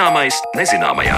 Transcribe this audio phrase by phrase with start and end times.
[0.00, 1.16] Zināmais nezināmajā.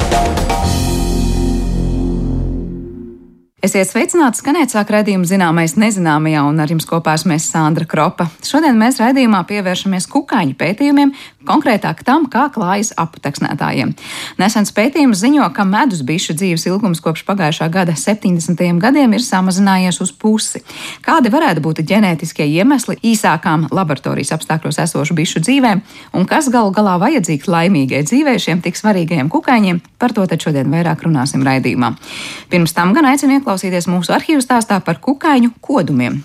[3.63, 8.27] Esiet sveicināti, skanēt sāk redzījuma zināmais nezināmajā, un ar jums kopā esmu Sandra Kropa.
[8.43, 11.15] Šodien mēs redzījumā pievēršamies kukaiņu pētījumiem,
[11.49, 13.93] konkrētāk tam, kā klājas aputeksnētājiem.
[14.41, 18.63] Nesens pētījums ziņo, ka medus bišu dzīves ilgums kopš pagājušā gada 70.
[18.83, 20.63] gadiem ir samazinājies uz pusi.
[21.05, 25.83] Kādi varētu būt ģenētiskie iemesli īsākām laboratorijas apstākļos esošu bišu dzīvēm,
[26.17, 30.71] un kas galu galā vajadzīgs laimīgai dzīvē šiem tik svarīgajiem kukaiņiem, par to tad šodien
[30.73, 31.95] vairāk runāsim raidījumā.
[32.53, 36.23] Pirms tam gan aicinu ieklausīties mūsu arhīvu stāstā par kukaiņu kodumiem.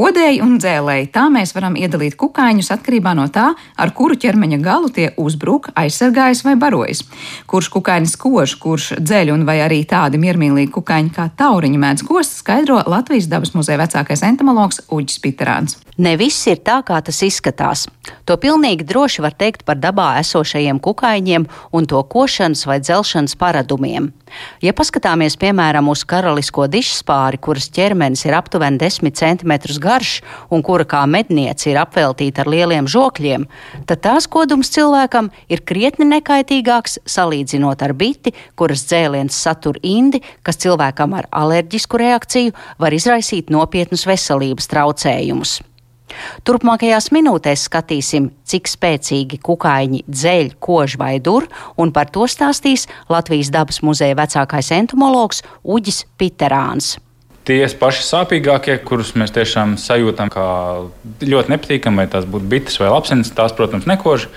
[0.00, 4.88] Kodēji un dzēlēji tā mēs varam iedalīt kukaiņus atkarībā no tā, ar kuru ķermeņa galu
[4.96, 7.02] tie uzbruk, aizsargājas vai barojas.
[7.50, 12.38] Kurš kukainis kož, kurš dzeļ un vai arī tādi miermīlīgi kukaiņi kā tauriņa mēdz kost,
[12.40, 15.76] skaidro Latvijas dabas muzeja vecākais entomologs Uģis Piterāns.
[16.00, 17.84] Ne viss ir tā, kā tas izskatās.
[18.24, 21.44] To pilnīgi droši var teikt par dabā esošajiem kukaiņiem
[21.76, 24.08] un to košanas vai dzelšanas paradumiem.
[24.64, 30.12] Ja paskatāmies piemēram uz karalisko dišspāri, kuras ķermenis ir aptuveni 10 cm garš
[30.50, 33.46] un kura kā medniece ir apveltīta ar lieliem žokļiem,
[33.86, 40.60] tad tās kodums cilvēkam ir krietni nekaitīgāks salīdzinot ar biti, kuras dzēliens satur indi, kas
[40.60, 45.60] cilvēkam ar alerģisku reakciju var izraisīt nopietnus veselības traucējumus.
[46.46, 51.48] Turpmākajās minūtēs skatīsim, cik spēcīgi kukaiņi dzeļ, kož vai dur,
[51.80, 56.98] un par to stāstīs Latvijas dabas muzeja vecākais entomologs Uģis Piterāns.
[57.48, 60.46] Tie paši sāpīgākie, kurus mēs tiešām sajūtam kā
[61.24, 64.28] ļoti nepatīkami, vai tās būtu bites vai lapsenes, tās, protams, nekož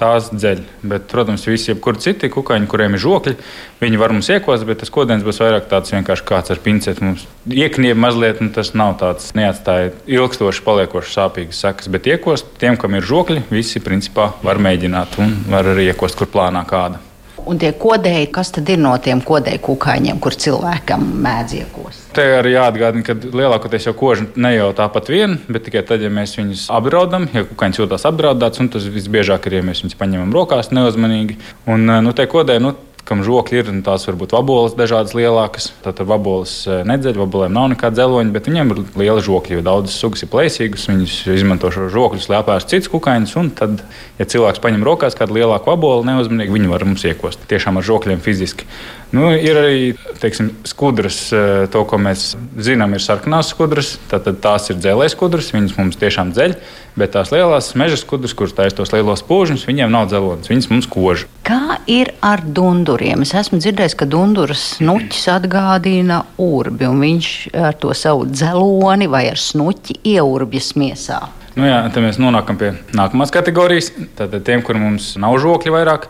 [0.00, 0.62] tās dzeļ.
[0.90, 3.34] Bet, protams, visi jebkuri citi kukaiņi, kuriem ir žokļi,
[3.82, 7.04] viņi var mums iekost, bet tas kodens būs vairāk tāds vienkārši kāds ar pinceti.
[7.04, 11.92] Mums iekniep mazliet, un tas nav tāds neatstāja ilgstoši paliekošs sāpīgas sekas.
[11.92, 16.30] Bet iekost tiem, kam ir žokļi, visi principā var mēģināt un var arī iekost, kur
[16.32, 17.09] plānā kāda.
[17.48, 22.04] Un tie kodēji, kas tad ir no tiem kodēju kukaiņiem, kur cilvēkam mēdz iekost?
[22.16, 26.10] Te arī jāatgādina, ka lielākoties jau koža ne jau tāpat vien, bet tikai tad, ja
[26.12, 30.34] mēs viņus apdraudam, ja kukaiņš jūtas apdraudēts, un tas visbiežāk ir, ja mēs viņus paņemam
[30.34, 31.38] rokās neuzmanīgi.
[31.70, 32.74] Un, nu, te kodēji, nu,
[33.08, 35.70] kam žokļi ir, tās var būt vaboles dažādas lielākas.
[35.84, 39.98] Tad vaboles eh, nedzeļ, vabolēm nav nekāda dzeloņa, bet viņiem ir liela žokļi, jo daudzas
[40.00, 40.88] sugas ir plēsīgas.
[40.90, 43.84] Viņas izmanto šo žokļus, lai apēstu citus kukaiņus, un tad,
[44.20, 48.24] ja cilvēks paņem rokās kādu lielāku vabolu neuzmanīgi, viņi var mums iekost tiešām ar žokļiem
[48.24, 48.68] fiziski.
[49.10, 49.78] Nu, ir arī
[50.22, 53.96] teiksim, skudras, eh, to, ko mēs zinām, ir sarkanās skudras.
[54.10, 56.54] Tad tās ir dzelzceļa skudras, viņas mums tiešām dzeļ.
[56.98, 60.86] Bet tās lielās meža skudras, kuras taisa tos lielos pūžņus, viņiem nav dzelonis, viņas mums
[60.90, 61.26] kož.
[61.46, 63.22] Kā ir ar dunduriem?
[63.26, 67.34] Es esmu dzirdējis, ka dunduras snuķis atgādina urbi, un viņš
[67.66, 71.22] ar to savu dzeloni vai ar snuķi ieurbjas miesā.
[71.58, 73.90] Nu jā, tad mēs nonākam pie nākamās kategorijas.
[74.18, 76.06] Tad tiem, kuriem nav žokļi vairāk,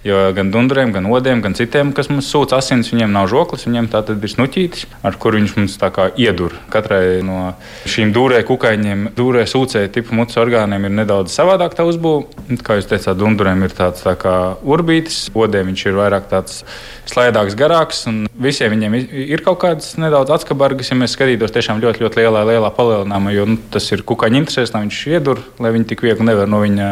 [0.00, 3.90] Jo gan dunduriem, gan odiem, gan citiem, kas mums sūta asins, viņiem nav žoklis, viņiem
[3.92, 6.54] tā tad ir snuķītis, ar kuru viņš mums tā kā iedur.
[6.72, 7.50] Katrai no
[7.84, 12.56] šīm dūrē kukaiņiem, dūrē sūcēju tipu mutes orgāniem ir nedaudz savādāk tā uzbūve.
[12.64, 14.34] Kā jūs teicāt, dunduriem ir tāds tā kā
[14.64, 16.62] urbītis, odiem viņš ir vairāk tāds
[17.10, 22.06] slaidāks, garāks, un visiem viņiem ir kaut kādas nedaudz atskabargas, ja mēs skatītos tiešām ļoti,
[22.06, 25.90] ļoti lielā, lielā palielinājumā, jo nu, tas ir kukaiņa interesēs, lai viņš iedur, lai viņi
[25.92, 26.90] tik viegli nevar no viņa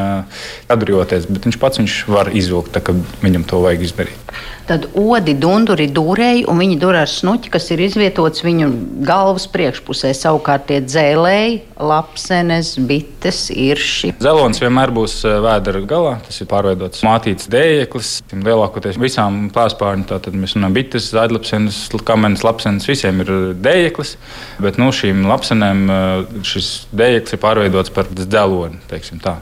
[0.74, 4.32] atbrīvoties, bet viņš pats viņš var izvilkt, tā, kad viņam to vajag izdarīt.
[4.68, 8.66] Tad odi dunduri dūrēji, un viņi dur ar snuķi, kas ir izvietots viņu
[9.08, 10.10] galvas priekšpusē.
[10.12, 14.12] Savukārt tie dzēlēji, lapsenes, bites, irši.
[14.20, 16.12] Zelonis vienmēr būs eh, vēdera galā.
[16.26, 18.10] Tas ir pārveidots mātīts dējeklis.
[18.34, 24.18] Lielākoties visām plēspārņu, tātad mēs runājam bites, zaļlapsenes, kamenes, lapsenes, visiem ir dējeklis.
[24.60, 28.84] Bet nu, šīm lapsenēm eh, šis dējeklis ir pārveidots par dzeloni.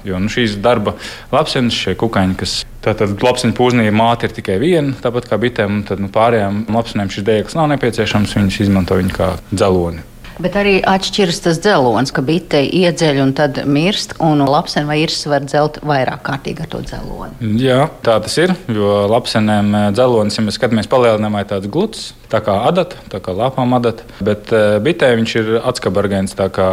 [0.06, 0.94] Jo nu, šīs darba
[1.34, 5.80] lapsenes, šie kukaiņi, kas Tātad lapsiņu pūznī māte ir tikai viena, tāpat kā bitēm.
[5.89, 8.36] Tad nu, pārējām lapsiņām šis dēklis nav nepieciešams.
[8.36, 10.04] Viņas izmanto viņu kā dzeloni.
[10.36, 15.22] Bet arī atšķiras tas dzelonis, ka bite iedzeļ un tad mirst, un lapsene vai irs
[15.24, 17.54] var dzelt vairāk kārtīgi ar to dzeloni.
[17.57, 18.53] Jā, tā tas ir.
[18.68, 23.22] Jo lapsenēm eh, dzelonis, ja mēs skatāmies palielinājumā, ir tāds gluds, tā kā adata, tā
[23.24, 24.04] kā lapām adata.
[24.21, 26.68] Bet uh, bitē viņš ir atskabargēns, tā kā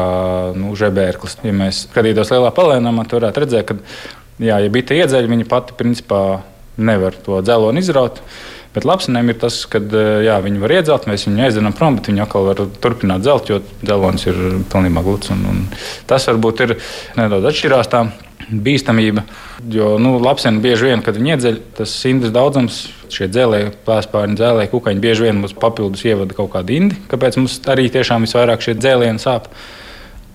[0.59, 1.39] nu, žebērklis.
[1.47, 3.79] Ja mēs skatītos lielā palielinājumā, tad varētu redzēt, ka
[4.41, 6.41] Jā, ja bite iedzeļ, viņa pati principā
[6.77, 8.21] nevar to dzeloni izraut.
[8.73, 9.77] Bet lapsenēm ir tas, ka
[10.25, 13.59] jā, viņi var iedzelt, mēs viņu aizdzenam prom, bet viņi atkal var turpināt dzelt, jo
[13.83, 14.39] dzelonis ir
[14.71, 15.29] pilnībā gluds.
[15.33, 15.59] Un, un
[16.09, 16.77] tas varbūt ir
[17.19, 18.07] nedaudz atšķirās tā
[18.49, 19.23] bīstamība.
[19.71, 22.81] Jo nu, lapseni bieži vien, kad viņi iedzeļ, tas indas daudzums,
[23.13, 27.59] šie dzēlēji, plēspārņi, dzēlēji, kukaiņi bieži vien mums papildus ievada kaut kādu indi, kāpēc mums
[27.71, 29.47] arī tiešām visvairāk šie dzēlieni sāp.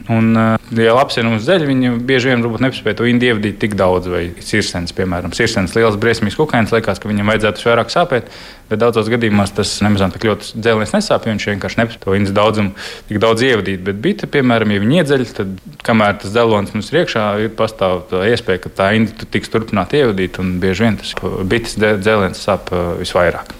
[0.07, 0.31] Un,
[0.79, 4.95] ja lapsiem uz zeļa, viņi bieži vien nespēja to indi ievadīt tik daudz, vai sirsens,
[4.97, 8.31] piemēram, sirsens liels, briesmīgs kukainis, liekas, ka viņam vajadzētu vairāk sāpēt.
[8.71, 12.37] Bet daudzos gadījumos tas nemaz tik ļoti dzēlēns nesāp, jo viņš vienkārši nespēja to indas
[12.37, 13.85] daudzumu tik daudz ievadīt.
[13.85, 15.55] Bet bita, piemēram, ja viņi iedzeļ, tad
[15.85, 20.01] kamēr tas dzelons mums ir iekšā, ir pastāv tā iespēja, ka tā inda tiks turpināta
[20.01, 21.17] ievadīt, un bieži vien tas
[21.49, 23.57] bites dzēlēns sāp visvairāk.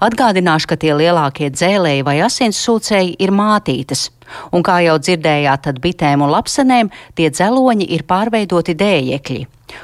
[0.00, 4.06] Atgādināšu, ka tie lielākie dzēlēji vai asinssūcēji ir mātītes,
[4.56, 6.88] un kā jau dzirdējāt, tad bitēm un lapsenēm
[7.18, 9.42] tie dzeloņi ir pārveidoti dējekļi.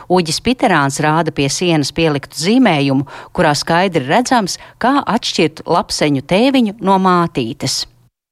[0.08, 3.04] Uģis Piterāns rāda pie sienas pieliktu zīmējumu,
[3.36, 7.84] kurā skaidri redzams, kā atšķirt lapseņu tēviņu no mātītes.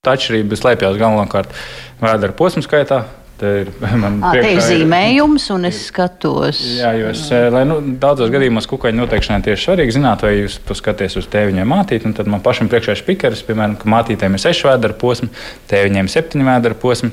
[0.04, 1.52] Tā atšķirība slēpjas galvenokārt
[2.00, 3.04] vēdera posmu skaitā,
[3.38, 3.70] Te ir
[4.46, 6.60] ir zīmējums, un es skatos.
[6.78, 11.19] Jā, jo es, lai, nu, daudzos gadījumos kukaiņu noteikšanai tieši svarīgi zināt, vai jūs skatāties
[11.19, 12.12] uz tēviņiem mātīti.
[12.14, 15.31] Tad man pašam priekšā ir spīkeris, piemēram, ka mātītēm ir 6 vēdera posmi,
[15.72, 17.10] tēviņiem 7 vēdera posmi.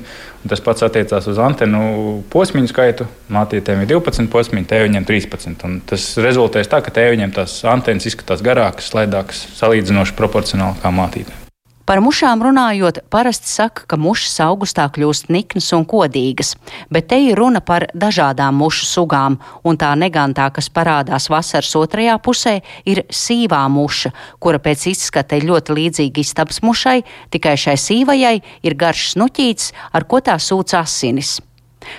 [0.48, 1.82] Tas pats attiecās uz antenu
[2.30, 3.06] posmiņu skaitu.
[3.34, 5.68] Mātītēm ir 12 posmi, tēviņiem 13.
[5.68, 11.41] Un tas rezultēs tā, ka tēviņiem tās antenas izskatās garākas, slaidākas, salīdzinoši proporcionāli kā mātītēm.
[11.82, 16.54] Par mušām runājot, parasti saka, ka mušas augustā kļūst niknas un kodīgas,
[16.94, 22.14] bet te ir runa par dažādām mušu sugām, un tā negantā, kas parādās vasaras otrajā
[22.22, 27.00] pusē, ir sīvā muša, kura pēc izskata ir ļoti līdzīga istabas mušai,
[27.34, 31.40] tikai šai sīvajai ir garš snuķīts, ar ko tā sūc asinis.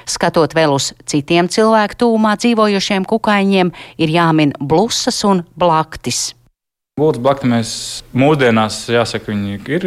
[0.07, 6.31] Skatot vēl uz citiem cilvēku tūmā dzīvojošiem kukaiņiem, ir jāmin blusas un blaktis.
[6.93, 7.69] Gultas blakti mēs
[8.13, 9.33] mūsdienās, jāsaka,
[9.65, 9.85] ir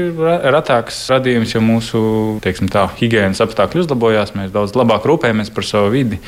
[0.51, 2.01] retāks radījums, jo mūsu
[2.43, 4.33] tā, higiēnas apstākļi uzlabojās.
[4.35, 6.19] Mēs daudz labāk rūpējamies par savu vidi.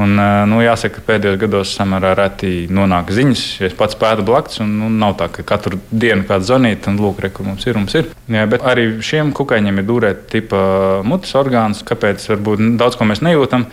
[0.00, 0.16] Un,
[0.48, 3.42] nu, jāsaka, ka pēdējos gados samērā reti nonāk ziņas.
[3.68, 7.20] Es pats pētu blakus, un nu, nav tā, ka katru dienu kāda zvanīta, un lūk,
[7.20, 7.76] re, kur mums ir.
[7.76, 8.08] Mums ir.
[8.32, 10.62] Jā, bet arī šiem kukaiņiem ir dūrēta tipa
[11.04, 13.66] mutes orgāns, kāpēc varbūt daudz ko mēs nejūtam.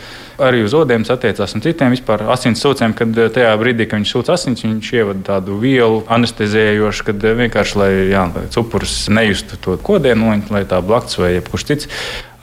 [0.44, 4.32] Arī uz odiem attiecās un citiem vispār asins sūcējiem, kad tajā brīdī, kad viņš sūc
[4.36, 10.36] asins, viņš ievada tādu vielu anestezējošu, kad vienkārši, lai, jā, lai cupurs nejustu to kodienu,
[10.52, 11.92] lai tā blakus vai jebkurš cits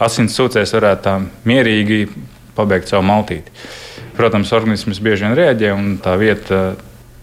[0.02, 1.14] asins sūcējs varētu tā
[1.49, 2.00] mierīgi
[2.56, 3.52] pabeigt savu maltīti.
[4.16, 6.60] Protams, organisms bieži vien reaģē, un tā vieta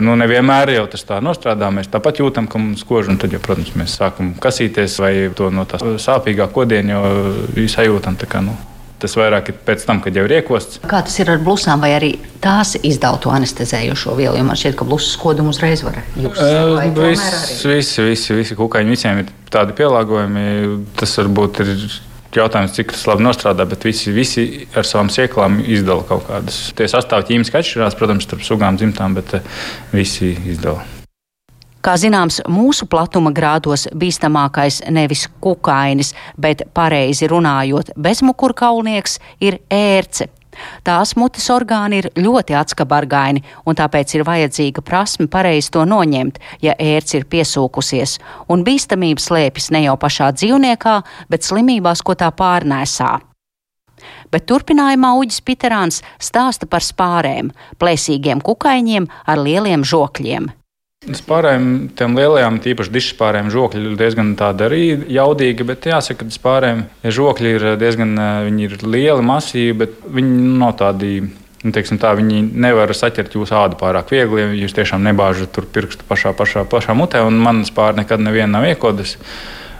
[0.03, 1.69] nu, nevienmēr jau tas tā nostrādā.
[1.74, 5.50] Mēs tāpat jūtam, ka mums kož, un tad, jau, protams, mēs sākam kasīties vai to
[5.53, 8.18] no tā sāpīgā kodiena jau sajūtam.
[8.30, 8.56] Kā, nu,
[9.03, 10.81] tas vairāk ir pēc tam, kad jau ir iekosts.
[10.89, 12.13] Kā tas ir ar blusām, vai arī
[12.44, 14.39] tās izdala to anestezējošo vielu?
[14.47, 16.97] Man šķiet, ka blusas kodumu uzreiz var izdarīt.
[17.03, 20.47] Visi, visi, visi, visi kukaiņi, visiem ir tādi pielāgojumi.
[21.00, 21.75] Tas varbūt ir
[22.39, 24.45] jautājums, cik tas labi nostrādā, bet visi, visi
[24.75, 26.65] ar savām sēklām izdala kaut kādas.
[26.77, 29.47] Tie sastāvdaļas ķīmiski atšķirās, protams, starp sugām, dzimtām, bet eh,
[29.94, 30.83] visi izdala.
[31.83, 40.30] Kā zināms, mūsu platuma grādos bīstamākais nevis kukainis, bet pareizi runājot, bezmukurkaulnieks ir ērce.
[40.84, 46.78] Tās mutes orgāni ir ļoti atskabargaini, un tāpēc ir vajadzīga prasme pareizi to noņemt, ja
[46.80, 48.18] ērts ir piesūkusies,
[48.50, 50.98] un bīstamība slēpjas ne jau pašā dzīvniekā,
[51.30, 53.14] bet slimībās, ko tā pārnēsā.
[54.34, 60.52] Bet turpinājumā Uģis Piterāns stāsta par spārēm, plēsīgiem kukaiņiem ar lieliem žokļiem.
[61.04, 66.86] Spārēm, tiem lielajām, tīpaši dišspārēm, žokļi ir diezgan tādi arī jaudīgi, bet jāsaka, ka spārēm
[67.04, 68.14] žokļi ir diezgan
[68.64, 71.16] ir lieli, masīvi, bet viņi nav tādi.
[71.64, 76.04] Nu, tā, viņi nevar saķert jūsu ādu pārāk viegli, ja jūs tiešām nebāžat tur pirkstu
[76.10, 79.16] pašā, pašā, pašā mutē, manas pāri nekad neviena nav iekodas.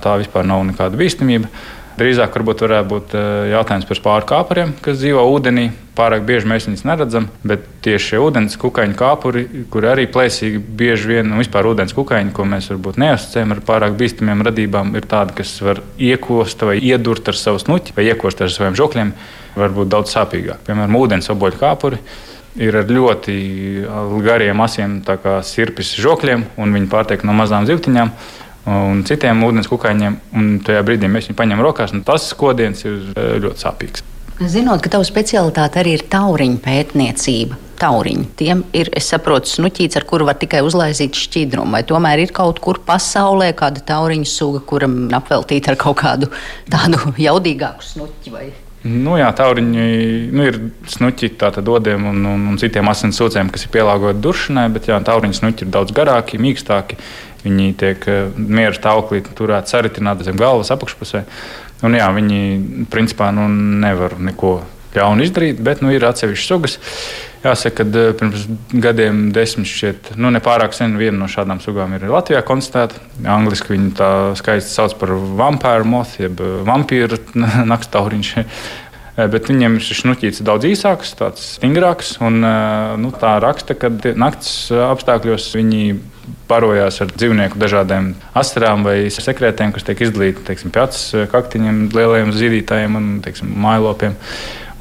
[0.04, 1.52] Tā vispār nav nekāda bīstamība.
[2.00, 5.70] Drīzāk varbūt varētu būt eh, jautājums par spāru kāpuriem, kas dzīvo ūdenī.
[5.94, 11.12] Pārāk bieži mēs viņus neredzam, bet tieši šie ūdens kukaiņu kāpuri, kur arī plēsīgi bieži
[11.12, 15.36] vien, un vispār ūdens kukaiņi, ko mēs varbūt neasociējam ar pārāk bīstamiem radībām, ir tādi,
[15.38, 19.12] kas var iekost vai iedurt ar savu snuķi vai iekost ar saviem žokļiem,
[19.60, 20.64] varbūt daudz sāpīgāk.
[20.66, 22.02] Piemēram, ūdens oboļu kāpuri
[22.64, 23.36] ir ar ļoti
[24.26, 24.98] gariem, asiem
[25.46, 28.14] sirpes žokļiem, un viņi pārtiek no mazām zivtiņām
[28.74, 30.18] un citiem ūdens kukaiņiem.
[30.40, 34.08] Un tajā brīdī mēs viņu paņemam rokās, un tas skodiens ir eh, ļoti sāpīgs.
[34.42, 37.60] Zinot, ka tava specialitāte arī ir tauriņu pētniecība.
[37.84, 38.26] Tauriņi.
[38.40, 41.74] Tiem ir, es saprotu, snuķīts, ar kuru var tikai uzlaizīt šķidrumu.
[41.76, 46.30] Vai tomēr ir kaut kur pasaulē kāda tauriņu suga, kuram apveltīta ar kaut kādu
[46.72, 48.34] tādu jaudīgāku snuķi?
[48.34, 48.46] Vai?
[48.84, 49.84] Nu, jā, tauriņi
[50.36, 50.58] nu, ir
[50.92, 54.98] snuķi tādiem dodiem un, un, un citiem asins sūcējiem, kas ir pielāgoti duršanai, bet jā,
[55.08, 56.98] tauriņu snuķi ir daudz garāki, mīkstāki.
[57.44, 61.24] Viņi tiek eh, mieru stāvoklī turēti saritināti zem galvas apakšpusē.
[61.84, 63.50] Un, jā, viņi principā nu,
[63.84, 64.56] nevar neko
[64.94, 66.78] ļaunu izdarīt, bet nu, ir atsevišķas sugas.
[67.44, 72.40] Jāsaka, ka pirms gadiem, desmit šķiet, nu, nepārāk sen viena no šādām sugām ir Latvijā
[72.48, 73.02] konstatēta.
[73.28, 77.20] Angliski viņi tā skaisti sauc par vampīru motu, jeb vampīru
[77.68, 78.32] naktstauriņš.
[79.14, 82.16] Bet viņiem šis šnuķis ir daudz īsāks, tāds stingrāks.
[82.24, 82.40] Un,
[83.04, 85.84] nu, tā raksta, ka naktas apstākļos viņi
[86.50, 92.34] barojās ar dzīvnieku dažādiem asarām vai sekretēm, kas tiek izdalīti teiksim, pie acis kaktiņiem, lielajiem
[92.36, 94.18] zīdītājiem un teiksim, mājlopiem.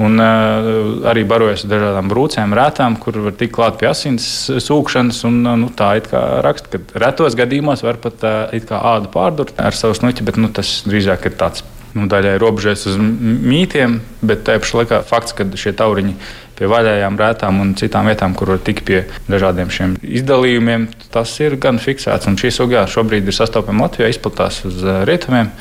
[0.03, 4.25] Un uh, arī barojas ar dažādām brūcēm, rētām, kur var tikt klāt pie asins
[4.65, 5.21] sūkšanas.
[5.29, 6.09] Un, uh, nu, tā ir
[6.47, 10.81] raksta, ka retos gadījumos var pat uh, ādu pārdurt ar savu snuķi, bet nu, tas
[10.89, 11.63] drīzāk ir tāds
[11.97, 16.17] nu, daļai robežojas uz mītiem, bet tajā pašā laikā fakts, ka šie tauriņi
[16.59, 21.57] pie vaļējām rētām un citām vietām, kur var tikt pie dažādiem šiem izdalījumiem, tas ir
[21.63, 22.29] gan fiksēts.
[22.31, 25.53] Un šī suga šobrīd ir sastopama Latvijā, izplatās uz rietumiem.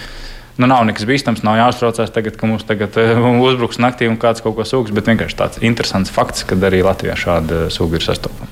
[0.59, 2.97] Nu, nav nekas bīstams, nav jāuztraucās, tagad, ka mums tagad
[3.47, 7.17] uzbruks naktī un kāds kaut ko sūgs, bet vienkārši tāds interesants fakts, ka arī Latvijā
[7.17, 8.51] šāda suga ir sastopama.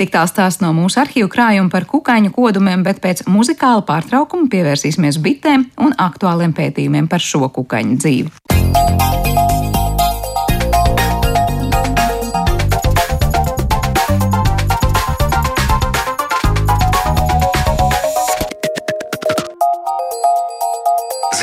[0.00, 5.18] Tik tā stāsta no mūsu arhīvu krājuma par kukaiņu kodumiem, bet pēc muzikāla pārtraukuma pievērsīsimies
[5.20, 8.32] bitēm un aktuāliem pētījumiem par šo kukaiņu dzīvi.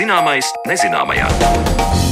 [0.02, 2.07] Zināmais nezināmajā.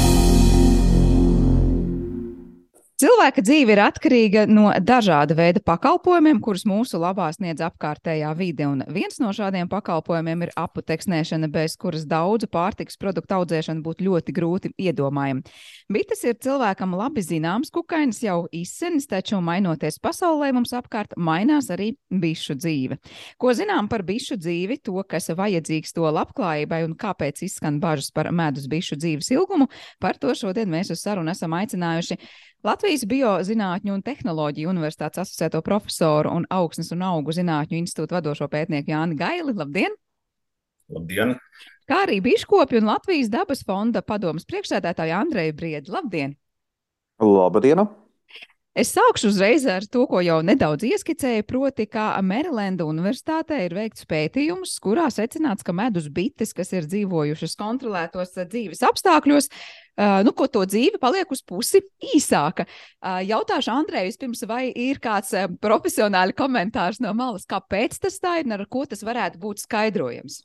[2.95, 8.63] Cilvēka dzīve ir atkarīga no dažāda veida pakalpojumiem, kurus mūsu labā sniedz apkārtējā vide.
[8.71, 14.35] Un viens no šādiem pakalpojumiem ir aputeksnēšana, bez kuras daudzu pārtiks produktu audzēšana būtu ļoti
[14.37, 15.43] grūti iedomājama.
[15.91, 21.91] Bites ir cilvēkam labi zināms kukainis jau izsenis, taču mainoties pasaulē mums apkārt, mainās arī
[22.07, 23.01] bišu dzīve.
[23.35, 28.31] Ko zinām par bišu dzīvi, to, kas vajadzīgs to labklājībai un kāpēc izskan bažas par
[28.31, 29.67] medus bišu dzīves ilgumu,
[29.99, 32.21] par to šodien mēs uz sarunu esam aicinājuši
[32.65, 38.89] Latvijas Biozinātņu un tehnoloģiju universitātes asociēto profesoru un augsnes un augu zinātņu institūta vadošo pētnieku
[38.89, 39.53] Jāni Gaili.
[39.53, 39.93] Labdien!
[40.89, 41.35] Labdien!
[41.85, 45.93] Kā arī Biškopi un Latvijas dabas fonda padomas priekšsēdētāju Andreju Briedi.
[45.93, 46.33] Labdien!
[47.21, 47.85] Labdien!
[48.75, 54.03] Es sākšu uzreiz ar to, ko jau nedaudz ieskicēju, proti, ka Merilenda Universitātē ir veikts
[54.09, 60.49] pētījums, kurā secināts, ka medus bites, kas ir dzīvojušas kontrolētos dzīves apstākļos, uh, nu, ko
[60.51, 61.85] to dzīve paliek uz pusi
[62.17, 62.65] īsāka.
[62.99, 68.41] Uh, jautāšu Andrei vispirms, vai ir kāds uh, profesionāli komentārs no malas, kāpēc tas tā
[68.41, 70.41] ir un ar ko tas varētu būt skaidrojams?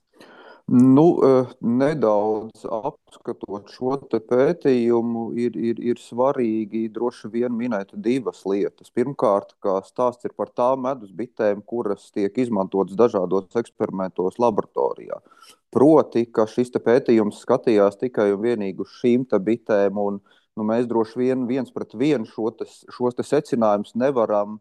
[0.72, 3.96] Nu, eh, nedaudz apskatot šo
[4.28, 8.92] pētījumu, ir, ir, ir svarīgi droši vien minēt divas lietas.
[8.94, 15.18] Pirmkārt, kā stāsts ir par tām medus bitēm, kuras tiek izmantotas dažādos eksperimentos laboratorijā.
[15.74, 21.18] Proti, ka šis pētījums skatījās tikai un vienīgi uz šīm bitēm, un nu, mēs droši
[21.18, 24.60] vien viens pret vienu šo te, šos te secinājumus nevaram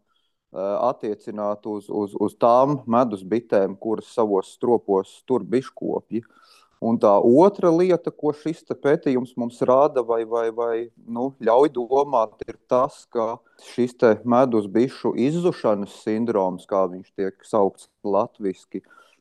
[0.53, 6.23] attiecināt uz, uz, uz tām medus bitēm, kuras savos stropos tur biškopji.
[6.79, 10.75] Un tā otra lieta, ko šis pētījums mums rāda, vai, vai, vai
[11.05, 13.35] nu, ļauj domāt, ir tas, ka
[13.73, 18.79] šis medus bišu izzušanas sindroms, kā viņš tiek saukts latviešu,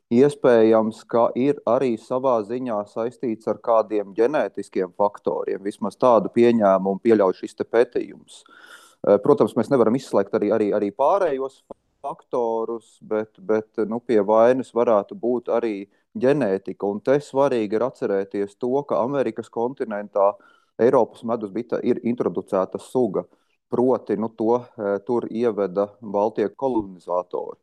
[0.09, 5.59] iespējams, ka ir arī savā ziņā saistīts ar kādiem ģenētiskiem faktoriem.
[5.61, 8.45] Vismaz tādu pieņēmumu pieļauj šis pētījums.
[8.47, 8.78] Uh, Eh,
[9.23, 11.61] protams, mēs nevaram izslēgt arī, arī, arī pārējos
[12.01, 15.73] faktorus, bet, bet nu, pie vainas varētu būt arī
[16.19, 16.87] ģenētika.
[16.87, 20.31] Un te svarīgi ir atcerēties to, ka Amerikas kontinentā
[20.79, 23.25] Eiropas medus bita ir introducēta suga.
[23.69, 27.59] Proti, nu, to eh, tur ieveda Baltijas kolonizatori.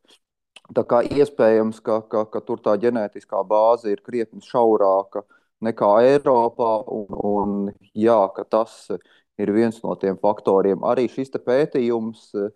[0.77, 5.23] Tā kā iespējams, ka, ka, ka tur tā ģenētiskā bāze ir krietni šaurāka
[5.67, 7.53] nekā Eiropā, un, un
[7.95, 8.75] jā, ka tas
[9.39, 10.85] ir viens no tiem faktoriem.
[10.87, 12.51] Arī šis pētījums eh,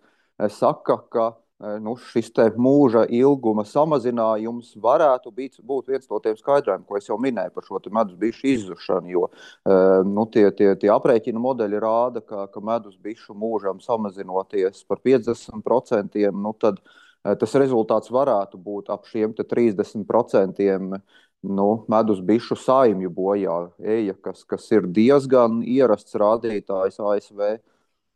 [0.49, 6.87] saka, ka eh, nu, šis mūža ilguma samazinājums varētu būt, būt viens no tiem skaidrojumiem,
[6.87, 9.13] ko es jau minēju par šo medus bišu izzušanu.
[9.13, 14.83] Jo eh, nu, tie, tie, tie aprēķina modeļi rāda, ka, ka medus bišu mūžam samazinoties
[14.89, 16.81] par 50%, nu, tad
[17.21, 20.65] tas rezultāts varētu būt ap šiem 30%
[21.41, 27.43] nu, medus bišu saimju bojā eja, kas, kas ir diezgan ierasts rādītājs ASV.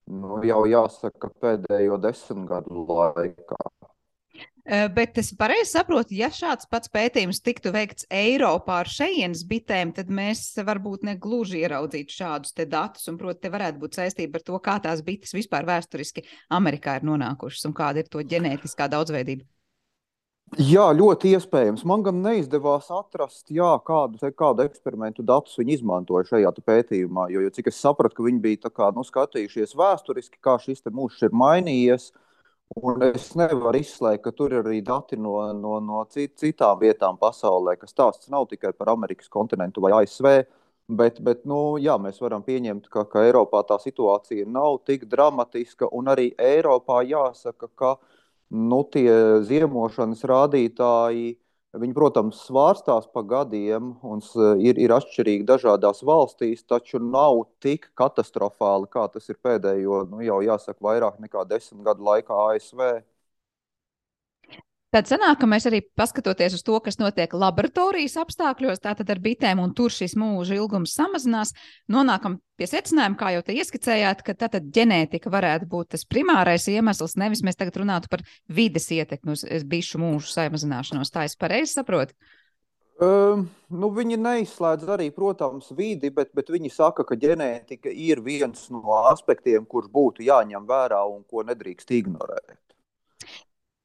[0.06, 3.64] Nu, jau jāsaka, pēdējo desmit gadu laikā.
[4.66, 10.10] Bet es pareizi saprotu, ja šāds pats pētījums tiktu veikts Eiropā ar šejienes bitēm, tad
[10.10, 13.06] mēs varbūt ne gluži ieraudzītu šādus datus.
[13.12, 16.26] Un, proti, te varētu būt saistība ar to, kā tās bites vispār vēsturiski
[16.58, 19.46] Amerikā ir nonākušas un kāda ir to ģenētiskā daudzveidība.
[20.54, 21.82] Jā, ļoti iespējams.
[21.90, 27.26] Man gan neizdevās atrast, jā, kādu, te, kādu eksperimentu datus viņi izmantoja šajā pētījumā.
[27.34, 31.26] Jo, jo cik es sapratu, ka viņi bija kā, nu, skatījušies vēsturiski, kā šis mūžs
[31.26, 32.12] ir mainījies.
[32.82, 37.76] Un es nevaru izslēgt, ka tur ir arī dati no, no, no citām vietām pasaulē,
[37.82, 40.46] kas stāsts nav tikai par Amerikas kontinentu vai ASV.
[40.86, 45.90] Bet, bet nu, jā, mēs varam pieņemt, ka, ka Eiropā tā situācija nav tik dramatiska.
[45.90, 47.96] Un arī Eiropā jāsaka, ka
[48.56, 49.10] nu, tie
[49.46, 51.36] ziemošanas rādītāji,
[51.76, 54.24] viņi, protams, svārstās pa gadiem un
[54.64, 60.40] ir, ir atšķirīgi dažādās valstīs, taču nav tik katastrofāli, kā tas ir pēdējo, nu, jau
[60.46, 62.86] jāsaka, vairāk nekā desmit gadu laikā ASV.
[64.96, 69.60] Tad sanāk, ka mēs arī paskatoties uz to, kas notiek laboratorijas apstākļos, tātad ar bitēm,
[69.60, 71.52] un tur šis mūža ilgums samazinās,
[71.92, 77.18] nonākam pie secinājuma, kā jau te ieskicējāt, ka tātad ģenētika varētu būt tas primārais iemesls,
[77.20, 81.12] nevis mēs tagad runātu par vides ietekmi uz bišu mūžu samazināšanos.
[81.12, 82.16] Tā es pareizi saprotu?
[82.96, 88.70] Um, nu, viņi neizslēdz arī, protams, vidi, bet, bet viņi saka, ka ģenētika ir viens
[88.72, 92.62] no aspektiem, kurš būtu jāņem vērā un ko nedrīkst ignorēt.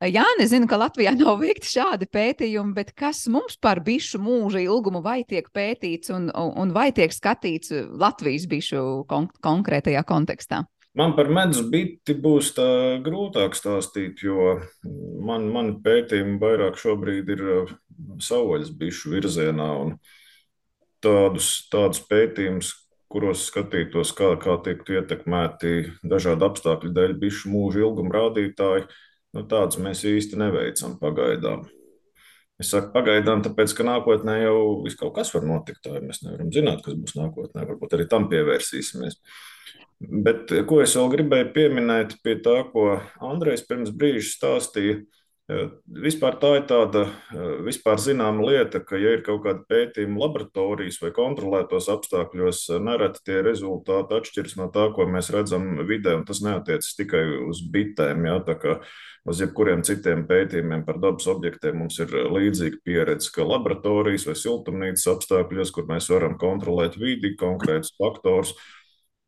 [0.01, 5.03] Jā, nezinu, ka Latvijā nav veikti šādi pētījumi, bet kas mums par bišu mūža ilgumu
[5.05, 10.65] vai tiek pētīts un, un vai tiek skatīts Latvijas bišu kon konkrētajā kontekstā?
[10.97, 12.67] Man par medus biti būs tā
[13.05, 14.57] grūtāk stāstīt, jo
[15.23, 17.71] man, man pētījumi vairāk šobrīd ir uh,
[18.25, 19.69] savvaļas bišu virzienā
[21.05, 22.73] tādus, tādus pētījumus,
[23.11, 25.77] kuros skatītos, kā, kā tiek ietekmēti
[26.11, 28.89] dažādu apstākļu dēļ bišu mūža ilguma rādītāji
[29.37, 31.69] Nu, Tādus mēs īsti neveicam pagaidām.
[32.61, 35.87] Es saku pagaidām, tāpēc, ka nākotnē jau viss kaut kas var notikt.
[36.05, 37.65] Mēs nevaram zināt, kas būs nākotnē.
[37.71, 39.17] Varbūt arī tam pievērsīsimies.
[40.27, 42.99] Bet ko es vēl gribēju pieminēt pie tā, ko
[43.31, 44.99] Andrejs pirms brīža stāstīja,
[45.51, 47.07] Vispār tā ir tāda
[47.65, 53.41] vispār zināma lieta, ka, ja ir kaut kāda pētījuma laboratorijas vai kontrolētos apstākļos, nereti tie
[53.43, 58.29] rezultāti atšķiras no tā, ko mēs redzam vidē, un tas neatiecas tikai uz bitēm.
[58.29, 58.77] Jā, tā kā
[59.27, 65.09] uz jebkuriem citiem pētījumiem par dabas objektiem mums ir līdzīga pieredze, ka laboratorijas vai siltumnīcas
[65.17, 68.55] apstākļos, kur mēs varam kontrolēt vidi, konkrētus faktorus,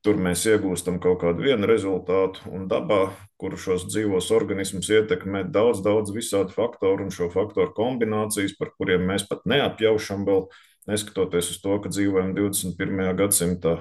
[0.02, 5.78] Tur mēs iegūstam kaut kādu vienu rezultātu, un dabā, kur šos dzīvos organismus ietekmē daudz,
[5.84, 10.48] daudz visādi faktori un šo faktoru kombinācijas, par kuriem mēs pat neapjaušam vēl,
[10.90, 13.04] neskatoties uz to, ka dzīvojam 21.
[13.20, 13.76] gadsimtā.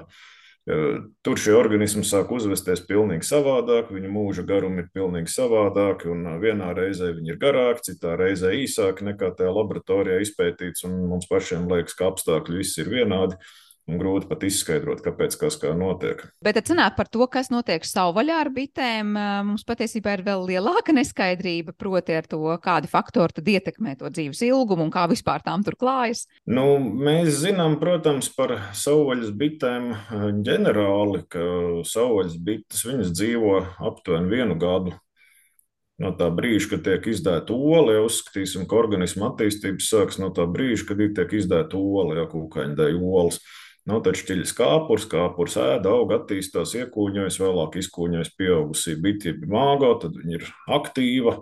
[0.62, 0.76] E,
[1.26, 6.70] tur šie organismi sāk uzvesties pavisam savādāk, viņu mūža garumi ir pilnīgi savādāki, un vienā
[6.78, 12.12] reizē viņi ir garāki, citā reizē īsāki nekā tajā laboratorijā izpētīts, mums pašiem liekas, ka
[12.12, 13.40] apstākļi visi ir vienādi.
[13.90, 16.20] Un grūti pat izskaidrot, kāpēc kas kā notiek.
[16.46, 19.10] Bet sanāk par to, kas notiek savvaļā ar bitēm.
[19.48, 24.44] Mums patiesībā ir vēl lielāka neskaidrība, proti ar to, kādi faktori tad ietekmē to dzīves
[24.46, 26.28] ilgumu un kā vispār tām tur klājas.
[26.46, 29.90] Nu, mēs zinām, protams, par savvaļas bitēm
[30.46, 31.46] ģenerāli, ka
[31.82, 34.94] savvaļas bites dzīvo aptuveni vienu gadu
[36.02, 40.46] no tā brīža, kad tiek izdēta ola, ja uzskatīsim, ka organisma attīstības sākas no tā
[40.50, 43.42] brīža, kad tiek izdēta ola, ja kūkaņa dēļ olas.
[43.90, 50.14] Nu, tad šķiļas kāpurs, kāpurs ēda, aug, attīstās, iekūņojas, vēlāk izkūņojas pieaugusī bitība māgo, tad
[50.20, 51.40] viņa ir aktīva.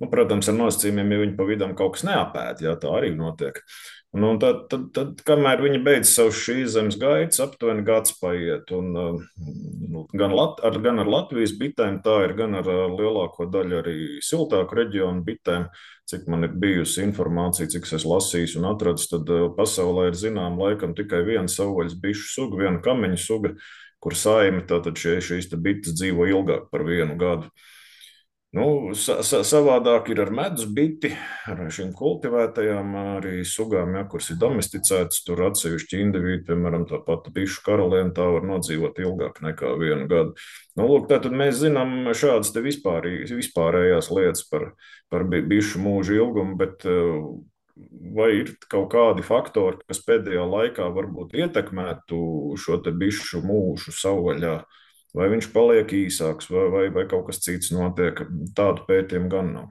[0.00, 3.60] Nu, protams, ar nosacījumiem, ja viņi pa vidam kaut kas neapēd, jā, tā arī notiek.
[3.62, 3.68] Un,
[4.12, 8.72] un tad, tad, tad, kamēr viņi beidz savu šīs zemes gaitas, aptuveni gads paiet.
[8.74, 13.78] Un, nu, gan, Lat, ar, gan ar Latvijas bitēm tā ir, gan ar lielāko daļu
[13.78, 13.96] arī
[14.26, 15.68] siltāku reģionu bitēm.
[16.10, 20.96] Cik man ir bijusi informācija, cik es lasīju un atradu, tad pasaulē ir zinām laikam
[20.98, 23.52] tikai viena savvaļas bišu suga, viena kameņa suga,
[24.02, 27.52] kur saime tātad šie, šīs bites dzīvo ilgāk par vienu gadu.
[28.50, 31.12] Nu, sa sa savādāk ir ar medus biti,
[31.46, 35.20] ar šīm kultivētajām arī sugām, ja, kuras ir domesticētas.
[35.22, 40.34] Tur atsevišķi indivīdi, piemēram, tā pati bišu karaliene, tā var nodzīvot ilgāk nekā vienu gadu.
[40.74, 44.72] Nu, lūk, tātad mēs zinām šādas vispār, vispārējās lietas par,
[45.14, 46.82] par bišu mūža ilgumu, bet
[48.18, 52.18] vai ir kaut kādi faktori, kas pēdējā laikā varbūt ietekmētu
[52.58, 54.58] šo bišu mūžu savvaļā?
[55.16, 58.24] Vai viņš paliek īsāks, vai, vai, vai kaut kas cits notiek.
[58.56, 59.68] Tādu pētījumu gan nav.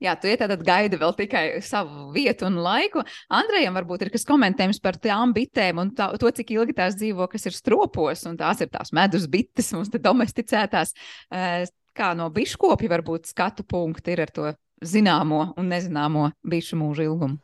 [0.00, 3.02] Jā, tu ietādāt gaidi vēl tikai savu vietu un laiku.
[3.36, 7.26] Andrejam varbūt ir kas komentējums par tām bitēm un tā, to, cik ilgi tās dzīvo,
[7.28, 10.94] kas ir stropos, un tās ir tās medus bites, mums te domesticētās.
[11.28, 17.04] Eh, kā no biškopja varbūt skatu punkti ir ar to zināmo un nezināmo bišu mūža
[17.10, 17.36] ilgumu?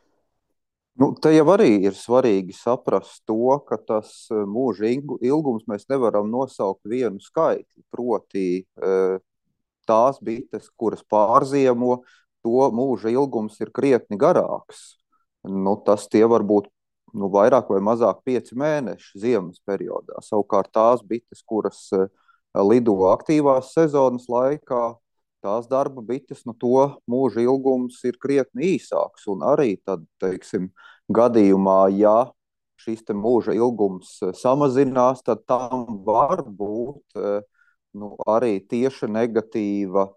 [0.97, 6.29] Nu, te jau arī ir svarīgi saprast to, ka tas eh, mūža ilgums mēs nevaram
[6.31, 7.83] nosaukt vienu skaitli.
[7.93, 8.45] Proti,
[8.81, 9.19] eh,
[9.85, 11.99] tās bites, kuras pārziemo,
[12.41, 14.95] to mūža ilgums ir krietni garāks.
[15.45, 16.65] Nu, tas tie var būt
[17.13, 20.17] nu, vairāk vai mazāk pieci mēneši ziemas periodā.
[20.25, 21.91] Savukārt tās bites, kuras
[22.57, 24.95] lido aktīvās sezonas laikā,
[25.47, 29.27] tās darba bites, nu, to mūža ilgums ir krietni īsāks.
[29.31, 30.71] Un arī tad, teiksim,
[31.13, 32.17] gadījumā, ja
[32.83, 37.17] šis mūža ilgums samazinās, tad tam var būt
[37.97, 40.09] nu, arī tieši negatīva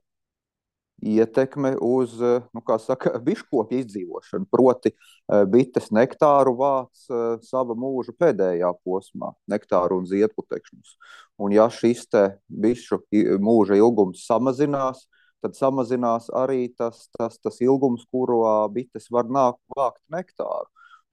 [1.01, 2.19] ietekme uz
[2.53, 4.49] nu, saka, biškopju izdzīvošanu.
[4.53, 4.93] Proti,
[5.49, 7.07] bites nektāru vāc
[7.47, 10.97] sava mūža pēdējā posmā, nektāru un ziedputekšņus.
[11.41, 12.05] Un ja šis
[12.53, 13.01] bišu
[13.41, 15.07] mūža ilgums samazinās,
[15.43, 20.69] tad samazinās arī tas, tas, tas ilgums, kurā bites var nākt vākt nektāru.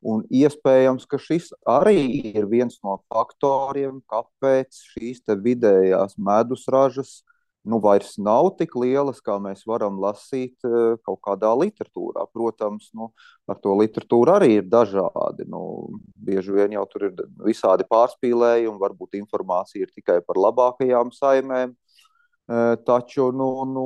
[0.08, 1.98] Un iespējams, ka šis arī
[2.36, 7.24] ir viens no faktoriem, kāpēc šīs vidējās medus ražas
[7.68, 10.56] nu, vairs nav tik lielas, kā mēs varam lasīt
[11.04, 12.24] kaut kādā literatūrā.
[12.32, 13.10] Protams, nu,
[13.50, 15.48] ar to literatūru arī ir dažādi.
[15.52, 21.76] Nu, bieži vien jau tur ir visādi pārspīlējumi, varbūt informācija ir tikai par labākajām saimēm.
[22.88, 23.86] Taču nu, nu,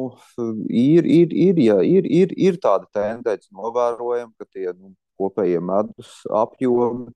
[0.70, 6.20] ir, ir, ir, ja, ir, ir, ir tāda tendence, novērojama, ka tie nu, kopējie medus
[6.30, 7.10] apjomi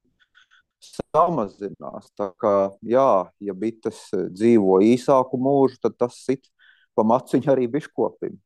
[0.86, 2.10] samazinās.
[2.17, 3.10] Tā kā, jā,
[3.41, 6.49] ja bites dzīvo īsāku mūžu, tad tas sit
[6.97, 8.39] pa maciņu arī biškopim.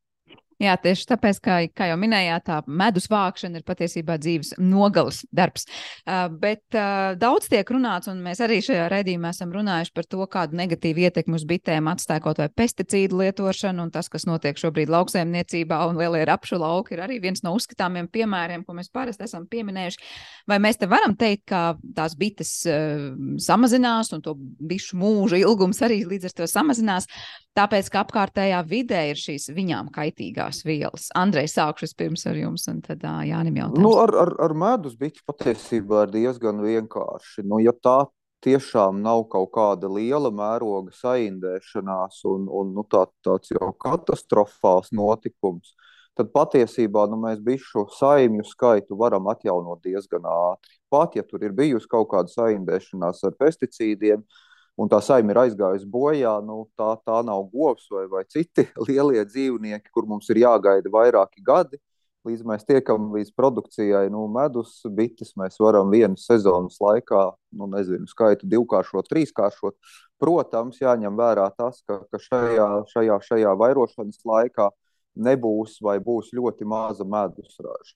[0.60, 5.64] Jā, tieši tāpēc, kā, kā jau minējāt, tā medus vākšana ir patiesībā dzīves nogales darbs.
[6.04, 10.20] Uh, bet uh, daudz tiek runāts, un mēs arī šajā redzījumā esam runājuši par to,
[10.28, 14.92] kādu negatīvu ietekmi uz bitēm atstāja kaut vai pesticīdu lietošana, un tas, kas notiek šobrīd
[14.92, 19.48] lauksaimniecībā un lielie rapšu lauki, ir arī viens no uzskatāmiem piemēriem, ko mēs parasti esam
[19.48, 20.04] pieminējuši.
[20.52, 21.64] Vai mēs te varam teikt, ka
[21.96, 23.08] tās bites uh,
[23.40, 27.08] samazinās, un to bišu mūža ilgums arī līdz ar to samazinās,
[27.56, 31.10] tāpēc, ka apkārtējā vidē ir šīs viņām kaitīgās ķīmiskās vielas.
[31.16, 33.84] Andrej, sākšu pirms ar jums, un tad uh, Jānim jautājums.
[33.84, 37.44] Nu, ar, ar, ar medus biķi patiesībā ir diezgan vienkārši.
[37.46, 38.08] Nu, ja tā
[38.44, 45.76] tiešām nav kaut kāda liela mēroga saindēšanās un, un nu, tā, tāds jau katastrofāls notikums,
[46.16, 50.80] tad patiesībā nu, mēs bišu saimju skaitu varam atjaunot diezgan ātri.
[50.90, 54.49] Pat ja tur ir bijusi kaut kāda saindēšanās ar pesticīdiem, uh,
[54.80, 59.26] un tā saime ir aizgājusi bojā, nu, tā, tā nav govs vai, vai citi lielie
[59.28, 61.82] dzīvnieki, kur mums ir jāgaida vairāki gadi.
[62.28, 67.22] Līdz mēs tiekam līdz produkcijai, nu, medus bites mēs varam vienas sezonas laikā,
[67.56, 69.78] nu, nezinu, skaitu divkāršot, trīskāršot.
[70.20, 74.68] Protams, jāņem vērā tas, ka, ka šajā, šajā, šajā vairošanas laikā
[75.16, 77.96] nebūs vai būs ļoti maza medus raža.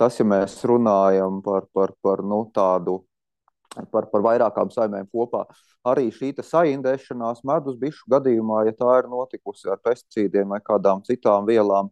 [0.00, 3.02] Tas, ja mēs runājam par, par, par nu, tādu
[3.90, 5.44] par, par vairākām saimēm kopā.
[5.86, 11.48] Arī šī saindēšanās medus bišu gadījumā, ja tā ir notikusi ar pesticīdiem vai kādām citām
[11.48, 11.90] vielām,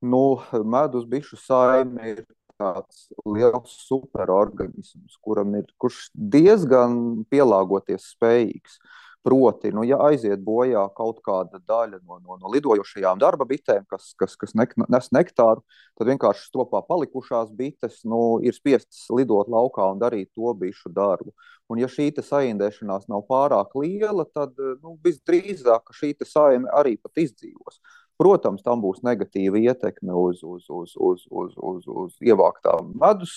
[0.00, 2.24] nu, medus bišu saime ir
[2.60, 8.80] tāds liels superorganisms, kuram ir kurš diezgan pielāgoties spējīgs.
[9.22, 14.14] Proti, nu, ja aiziet bojā kaut kāda daļa no, no, no lidojošajām darba bitēm, kas,
[14.16, 15.60] kas, kas nek, nes nektāru,
[16.00, 21.34] tad vienkārši stopā palikušās bites nu, ir spiestas lidot laukā un darīt to bišu darbu.
[21.68, 27.76] Un, ja šī saindēšanās nav pārāk liela, tad nu, visdrīzāk šī saime arī pat izdzīvos.
[28.20, 33.36] Protams, tam būs negatīva ietekme uz, uz, uz, uz, uz, uz, uz ievāktām medus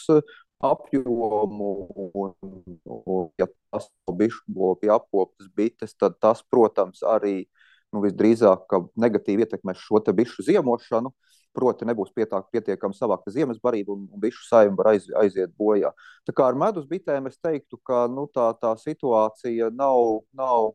[0.64, 1.70] apjomu,
[2.14, 2.34] un,
[2.86, 7.44] un ja tas ir biškopi apkoptas bites, tad tas, protams, arī
[7.94, 11.14] nu, visdrīzāk negatīvi ietekmēs šo te bišu ziemošanu.
[11.54, 15.92] Proti, nebūs pietāk, pietiekami savākta ziemas barība, un, un bišu saima var aiz, aiziet bojā.
[16.26, 20.72] Tā kā ar medus bitēm es teiktu, ka nu, tā, tā situācija nav, nav,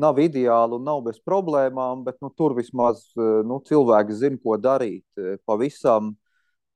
[0.00, 5.04] nav ideāla un nav bez problēmām, bet nu, tur vismaz nu, cilvēki zina, ko darīt.
[5.44, 6.14] Pavisam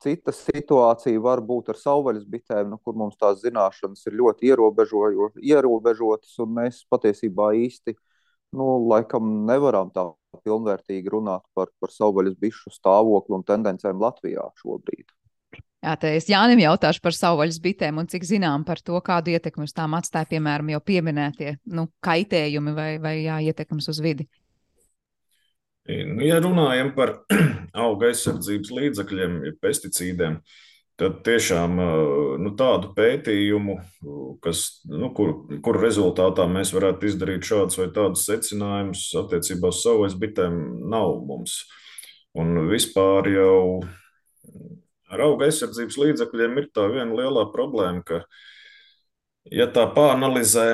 [0.01, 6.39] Cita situācija var būt ar savvaļas bitēm, nu, kur mums tās zināšanas ir ļoti ierobežotas,
[6.41, 7.95] un mēs patiesībā īsti
[8.57, 10.09] nu, laikam nevaram tā
[10.45, 15.11] pilnvērtīgi runāt par, par savvaļas bišu stāvokli un tendencēm Latvijā šobrīd.
[15.81, 19.65] Jā, tā es Jānim jautāšu par savvaļas bitēm un cik zinām par to, kādu ietekmi
[19.65, 24.29] uz tām atstāja, piemēram, jau pieminētie nu, kaitējumi vai, vai jā, ietekmes uz vidi.
[25.89, 27.15] Nu, ja runājam par
[27.85, 30.37] auga aizsardzības līdzekļiem, pesticīdiem,
[31.01, 31.79] tad tiešām
[32.45, 33.79] nu, tādu pētījumu,
[34.45, 35.33] kas, nu, kur,
[35.65, 40.61] kur rezultātā mēs varētu izdarīt šādus vai tādus secinājumus attiecībā uz savas bitēm,
[40.93, 41.63] nav mums.
[42.39, 43.81] Un vispār jau
[45.11, 48.21] ar auga aizsardzības līdzekļiem ir tā viena lielā problēma, ka
[49.49, 50.65] Ja tā pāranalizē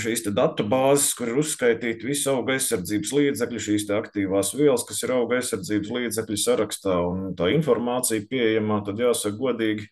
[0.00, 5.12] šīs datu bāzes, kur ir uzskaitīti visi auga aizsardzības līdzekļi, šīs aktīvās vielas, kas ir
[5.12, 9.90] auga aizsardzības līdzekļu sarakstā, un tā informācija pieejamā, tad jāsaka godīgi,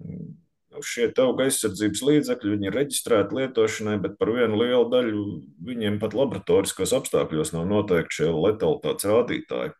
[0.00, 5.28] nu, šie auga aizsardzības līdzekļi ir reģistrēti lietošanai, bet par vienu lielu daļu
[5.68, 9.76] viņiem pat laboratoriskos apstākļos nav noteikti šie letalitātes rādītāji.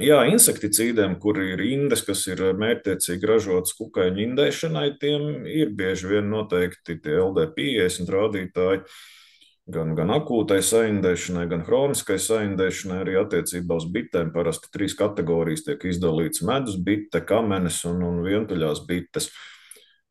[0.00, 6.30] Jā, insekticīdiem, kur ir indes, kas ir mērķtiecīgi ražotas kukaiņu indēšanai, tiem ir bieži vien
[6.32, 8.86] noteikti tie LD50 rādītāji.
[9.72, 14.32] Gan, gan akūtai saindēšanai, gan chroniskai saindēšanai, arī attiecībā uz bitēm.
[14.34, 19.30] Parasti trīs kategorijas tiek izdalīts medus, bite, kamenes un, un vientuļās bites.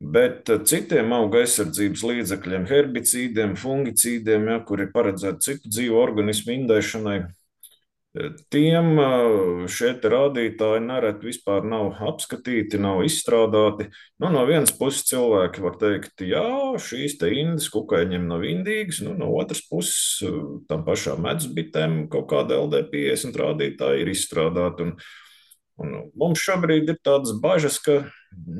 [0.01, 7.19] Bet citiem auga aizsardzības līdzekļiem, herbicīdiem, fungicīdiem, ja, kuri paredzēti citu dzīvu organismu indēšanai,
[8.51, 8.97] Tiem
[9.71, 13.87] šie rādītāji nereti vispār nav apskatīti, nav izstrādāti.
[14.19, 16.43] Nu, no vienas puses cilvēki var teikt, jā,
[16.75, 20.19] šīs te indas kukaiņiem nav indīgas, nu, no otras puses
[20.67, 24.89] tam pašām medzbitēm kaut kāda LD50 rādītāja ir izstrādāta.
[24.89, 24.97] Un,
[25.79, 27.79] un mums šobrīd ir tādas bažas,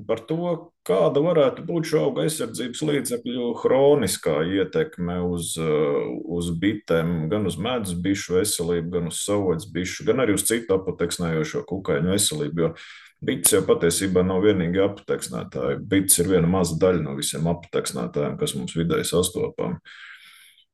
[0.07, 7.45] par to, kāda varētu būt šo auga aizsardzības līdzekļu hroniskā ietekme uz, uz bitēm, gan
[7.49, 12.65] uz medus bišu veselību, gan uz savvaļas bišu, gan arī uz citu apoteksnējošo kukaiņu veselību.
[12.65, 12.73] Jo
[13.21, 15.81] bites jau patiesībā nav vienīgi apoteksnētāji.
[15.91, 19.77] Bites ir viena maza daļa no visiem apoteksnētājiem, kas mums vidēji sastopami.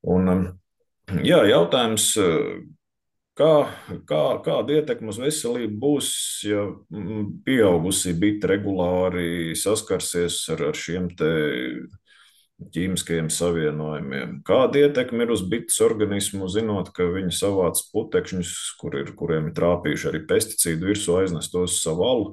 [0.07, 0.33] Un,
[1.27, 2.13] jā, jautājums,
[3.37, 3.69] Kā,
[4.09, 6.09] kā, kāda ietekme uz veselību būs,
[6.47, 11.11] ja mm, pieaugusī bita regulāri saskarsies ar, ar šiem
[12.73, 14.39] ķīmiskajiem savienojumiem?
[14.47, 19.57] Kāda ietekme ir uz bites organismu, zinot, ka viņi savāc putekšņus, kur ir, kuriem ir
[19.59, 22.29] trāpījuši arī pesticīdu virsū, aiznestos savu alu?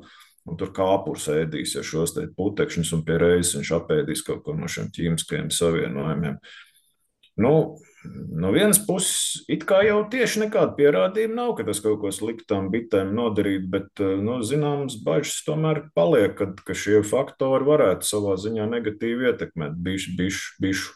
[0.49, 4.69] Un tur kāpurs ēdīs ja šos putekšņus, un pie reizes viņš apēdīs kaut ko no
[4.69, 6.40] šiem ķīmiskajiem savienojumiem.
[7.45, 7.55] Nu,
[8.05, 12.45] No vienas puses, it kā jau tieši nekāda pierādījuma nav, ka tas kaut ko sliktu
[12.51, 18.09] tam bitēm nodarīt, bet eh, nu, zināmas bažas tomēr paliek, kad, ka šie faktori varētu
[18.09, 20.93] savā ziņā negatīvi ietekmēt bišu, bišu, bišu,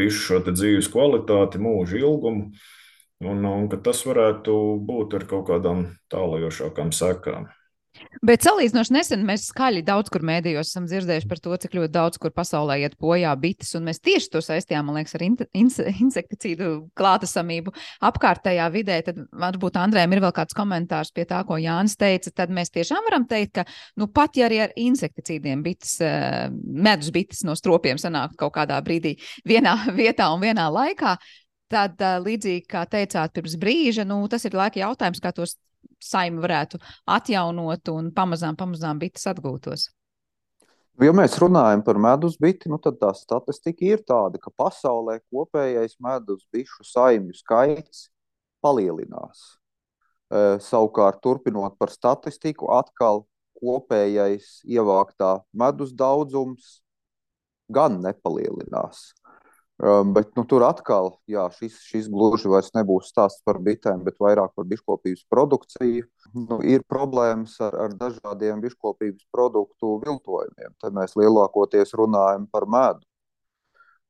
[0.00, 2.50] bišu šo dzīves kvalitāti, mūža ilgumu,
[3.22, 7.46] un, un ka tas varētu būt ar kaut kādām tālajošākām sekām.
[8.24, 12.18] Bet salīdzinoši nesen mēs skaļi daudz kur mēdījos esam dzirdējuši par to, cik ļoti daudz
[12.18, 15.70] kur pasaulē iet bojā bites, un mēs tieši to saistījām, man liekas, ar in in
[16.08, 17.74] insekticīdu klātesamību
[18.08, 18.98] apkārtējā vidē.
[19.06, 22.32] Tad varbūt Andrēm ir vēl kāds komentārs pie tā, ko Jānis teica.
[22.42, 23.66] Tad mēs tiešām varam teikt, ka
[24.00, 26.48] nu, pat ja arī ar insekticīdiem bites, eh,
[26.88, 29.14] medus bites no stropiem sanāk kaut kādā brīdī
[29.46, 31.14] vienā vietā un vienā laikā,
[31.70, 35.54] tad eh, līdzīgi kā teicāt pirms brīža, nu, tas ir laika jautājums, kā tos
[36.02, 39.88] saima varētu atjaunot un pamazām, pamazām bites atgūtos?
[40.98, 45.94] Ja mēs runājam par medus biti, nu tad tā statistika ir tāda, ka pasaulē kopējais
[46.02, 48.08] medus bišu saimju skaits
[48.64, 49.44] palielinās.
[50.28, 53.22] E, savukārt, turpinot par statistiku, atkal
[53.62, 56.80] kopējais ievāktā medus daudzums
[57.70, 59.12] gan nepalielinās.
[59.78, 64.16] Um, bet nu, tur atkal jā, šis, šis gluži vairs nebūs stāsts par bitēm, bet
[64.18, 66.06] vairāk par biškopības produkciju.
[66.34, 70.72] Nu, ir problēmas ar, ar dažādiem biškopības produktu viltojumiem.
[70.82, 73.06] Tad mēs lielākoties runājam par medu.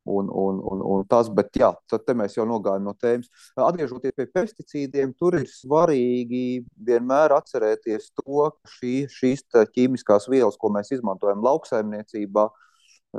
[0.08, 3.28] Un, un, un, un tas, bet jā, tad mēs jau nogājām no tēmas.
[3.60, 9.44] Atgriežoties pie pesticīdiem, tur ir svarīgi vienmēr atcerēties to, ka šī, šīs
[9.76, 12.64] ķīmiskās vielas, ko mēs izmantojam lauksaimniecībā, uh,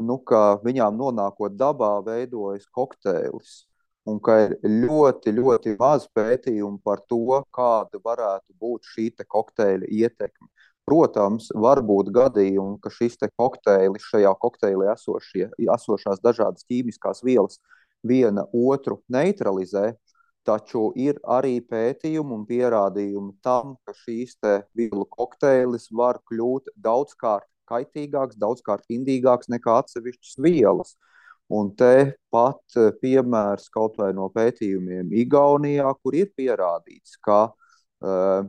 [0.03, 3.65] nu, ka viņām nonākot dabā, veidojas kokteils.
[4.09, 10.47] Un ka ir ļoti, ļoti maz pētījumu par to, kāda varētu būt šī kokteļa ietekme.
[10.89, 17.59] Protams, var būt gadījumi, ka šis kokteilis, šajā kokteilī esošie, esošās dažādas ķīmiskās vielas
[18.01, 19.91] viena otru neutralizē,
[20.47, 24.39] taču ir arī pētījumi un pierādījumi tam, ka šīs
[24.73, 30.95] vielu kokteilis var kļūt daudzkārt kaitīgāks, daudzkārt indīgāks nekā atsevišķas vielas.
[31.49, 38.43] Un te pat eh, piemērs kaut vai no pētījumiem Igaunijā, kur ir pierādīts, ka uh,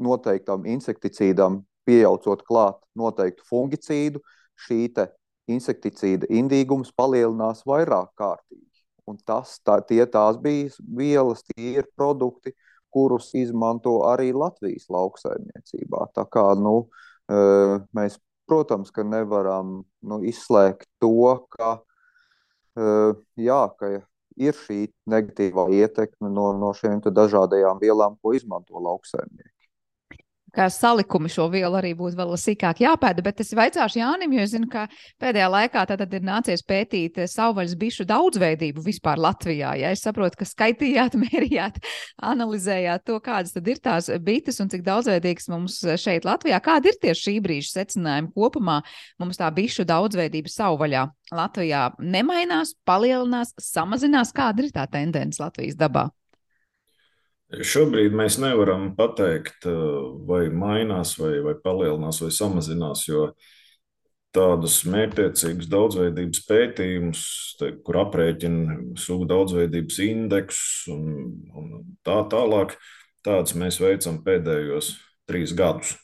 [0.00, 4.22] noteiktam insekticīdam pieaucot klāt noteiktu fungicīdu,
[4.56, 4.86] šī
[5.52, 8.84] insekticīda indīgums palielinās vairāk kārtīgi.
[9.04, 12.54] Un tas, tā, tie tās bija vielas, tie ir produkti,
[12.94, 16.06] kurus izmanto arī Latvijas lauksaimniecībā.
[16.16, 16.86] Tā kā nu,
[17.28, 18.16] uh, mēs
[18.48, 21.12] Protams, ka nevaram nu, izslēgt to,
[21.54, 21.78] ka,
[22.76, 23.90] uh, jā, ka
[24.36, 29.53] ir šī negatīvā ietekme no, no šiem dažādajām vielām, ko izmanto lauksaimnieki.
[30.54, 33.24] Ka salikumi šo vielu arī būtu vēl sīkāk jāpēta.
[33.24, 34.86] Bet es vaicāšu Jānim, jo es zinu, ka
[35.22, 39.74] pēdējā laikā tad ir nācies pētīt savvaļas bišu daudzveidību vispār Latvijā.
[39.80, 41.80] Ja es saprotu, ka skaitījāt, mērījāt,
[42.22, 46.62] analizējāt to, kādas tad ir tās bites un cik daudzveidīgas mums šeit Latvijā.
[46.64, 48.80] Kāda ir tieši šī brīža secinājumi kopumā?
[49.22, 54.34] Mums tā bišu daudzveidība savvaļā Latvijā nemainās, palielinās, samazinās.
[54.34, 56.08] Kāda ir tā tendence Latvijas dabā?
[57.62, 59.74] Šobrīd mēs nevaram pateikt, eh,
[60.26, 63.28] vai mainās, vai, vai palielinās, vai samazinās, jo
[64.34, 67.24] tādus mērķtiecīgus daudzveidības pētījumus,
[67.60, 71.04] te, kur aprēķina sugu daudzveidības indeksus un,
[71.54, 71.74] un
[72.06, 72.74] tā tālāk,
[73.24, 74.96] tādus mēs veicam pēdējos
[75.30, 75.94] trīs gadus.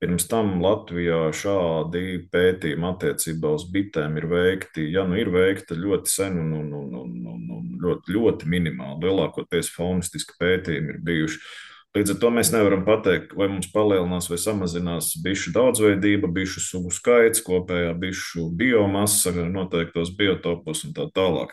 [0.00, 6.08] Pirms tam Latvijā šādi pētījumi attiecībā uz bitēm ir veikti, ja nu ir veikti ļoti
[6.08, 9.04] sen un, un, un, un, un, un ļoti, ļoti minimāli.
[9.04, 11.42] Lielākoties faunistiski pētījumi ir bijuši.
[11.98, 16.94] Līdz ar to mēs nevaram pateikt, vai mums palielinās vai samazinās bišu daudzveidība, bišu sugu
[16.96, 21.52] skaits, kopējā bišu biomasa, noteiktos biotopos un tā tālāk.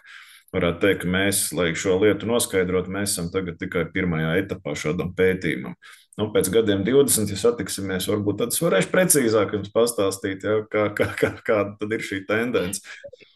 [0.55, 5.75] Varētu teikt, ka mēs, lai šo lietu noskaidrotu, mēs esam tikai pirmajā etapā šādam pētījumam
[6.17, 10.87] nu, pēc gadiem 20, ja satiksimies, varbūt tad es varēšu precīzāk jums pastāstīt, ja, kā,
[10.97, 12.83] kā, kā, kāda ir šī tendence.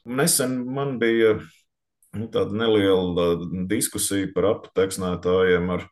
[0.06, 1.38] Nesen man bija
[2.18, 3.34] nu, tāda neliela
[3.70, 5.88] diskusija par apteksnētājiem ar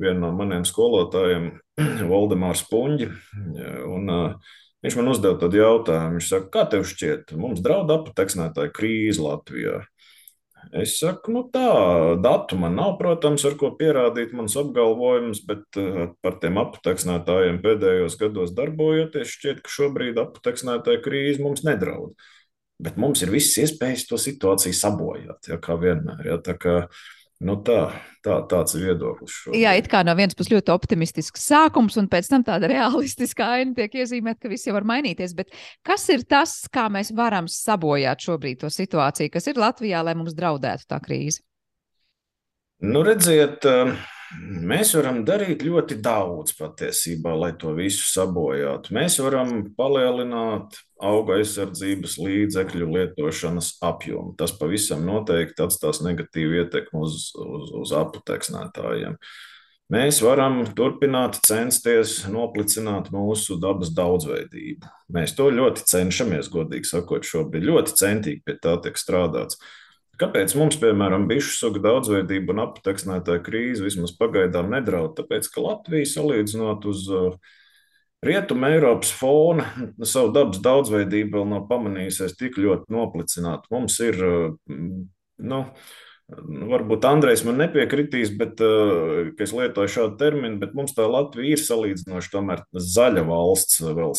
[0.00, 1.50] vienu no maniem skolotājiem,
[2.12, 3.10] Valdemārs Puņģi.
[3.86, 6.14] Un, uh, Viņš man uzdeva tādu jautājumu.
[6.14, 9.80] Viņš saka, kā tev šķiet, mums draud apteksnētāja krīze Latvijā?
[10.74, 11.66] Es saku, nu tā,
[12.22, 18.18] datu man nav, protams, ar ko pierādīt manas apgalvojumus, bet uh, par tiem apteksnētājiem pēdējos
[18.20, 22.16] gados darbojoties, šķiet, ka šobrīd apteksnētāja krīze mums nedraud.
[22.82, 26.26] Bet mums ir visas iespējas to situāciju sabojāt, ja, kā vienmēr.
[26.28, 27.90] Ja, tā kā, uh, Nu tā,
[28.24, 29.34] tā, tāds ir viedoklis.
[29.42, 29.60] Šobrīd.
[29.60, 33.76] Jā, it kā no vienas puses ļoti optimistisks sākums, un pēc tam tāda realistiska aina
[33.76, 35.36] tiek iezīmēta, ka viss jau var mainīties.
[35.36, 35.52] Bet
[35.84, 40.36] kas ir tas, kā mēs varam sabojāt šobrīd to situāciju, kas ir Latvijā, lai mums
[40.38, 41.44] draudētu tā krīze?
[42.84, 43.96] Nu, redziet, uh
[44.34, 48.94] Mēs varam darīt ļoti daudz patiesībā, lai to visu sabojātu.
[48.96, 54.34] Mēs varam palielināt auga aizsardzības līdzekļu lietošanas apjomu.
[54.40, 59.14] Tas pavisam noteikti atstās negatīvu ietekmi uz, uz, uz aputeksnētājiem.
[59.94, 64.90] Mēs varam turpināt censties noplicināt mūsu dabas daudzveidību.
[65.14, 69.60] Mēs to ļoti cenšamies, godīgi sakot, šobrīd ļoti centīgi pie tā tiek strādāts.
[70.16, 75.12] Kāpēc mums, piemēram, bišu suga daudzveidība un apteksnētāja krīze vismaz pagaidām nedraud?
[75.18, 77.36] Tāpēc, ka Latvija salīdzinot uz uh,
[78.24, 79.66] Rietuma Eiropas fona
[80.08, 83.68] savu dabas daudzveidību vēl nav pamanījusies tik ļoti noplicināt.
[83.74, 84.82] Mums ir, uh,
[85.52, 85.62] nu,
[86.72, 91.66] varbūt Andrejs man nepiekritīs, bet uh, es lietoju šādu terminu, bet mums tā Latvija ir
[91.66, 94.16] salīdzinoši tomēr zaļa valsts vēl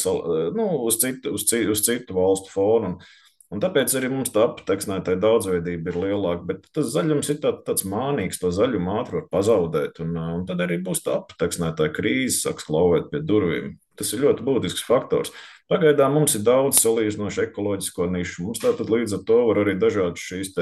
[0.54, 3.00] nu, uz, citu, uz, citu, uz citu valstu fonu.
[3.00, 6.44] Un, Un tāpēc arī mums tā apteksnētāja daudzveidība ir lielāka.
[6.50, 10.02] Bet tas zaļums ir tā, tāds mānīgs, to zaļumu ātri var pazaudēt.
[10.04, 13.78] Un, un tad arī būs tā apteksnētāja krīze, sāks klauvēt pie durvīm.
[13.98, 15.32] Tas ir ļoti būtisks faktors.
[15.72, 18.50] Pagaidām mums ir daudz salīdzinoši ekoloģisko nišu.
[18.50, 20.54] Mums tātad līdz ar to var arī dažādas šīs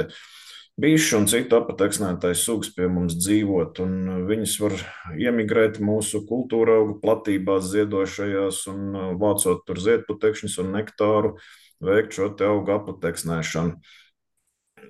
[0.82, 4.74] bijuši un citu apateksnētāju sugas pie mums dzīvot, un viņas var
[5.15, 11.38] iemigrēt mūsu kultūra augu platībās, ziedošajās un vācot tur ziedputekšņus un nektāru
[11.84, 13.80] veikt šo augu apateksnēšanu.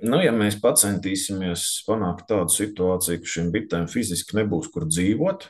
[0.05, 5.47] Nu, ja mēs centīsimies panākt tādu situāciju, ka šīm bitēm fiziski nebūs kur dzīvot,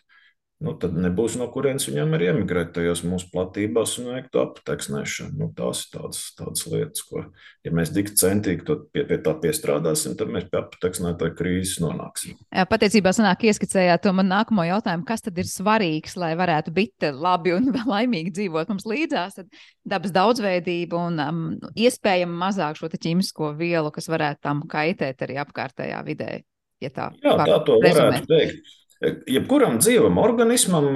[0.63, 5.33] nu, tad nebūs no kurienes viņam ir emigrēt tajās mūsu platībās un veikt apteksnēšanu.
[5.39, 7.25] Nu, tās ir tādas, tādas lietas, ko,
[7.65, 8.63] ja mēs tik centīgi
[8.95, 12.37] pie, pie tā piestrādāsim, tad mēs pie apteksnētāja krīzes nonāksim.
[12.71, 17.55] Patiesībā sanāk ieskicējāt to man nākamo jautājumu, kas tad ir svarīgs, lai varētu bite labi
[17.57, 23.91] un laimīgi dzīvot mums līdzās, tad dabas daudzveidība un um, iespējami mazāk šo ķīmisko vielu,
[23.93, 26.31] kas varētu tam kaitēt arī apkārtējā vidē.
[26.83, 28.25] Ja tā, Jā, tā to rezumēt.
[28.25, 28.73] varētu teikt.
[29.03, 30.87] Jebkuram dzīvam organismam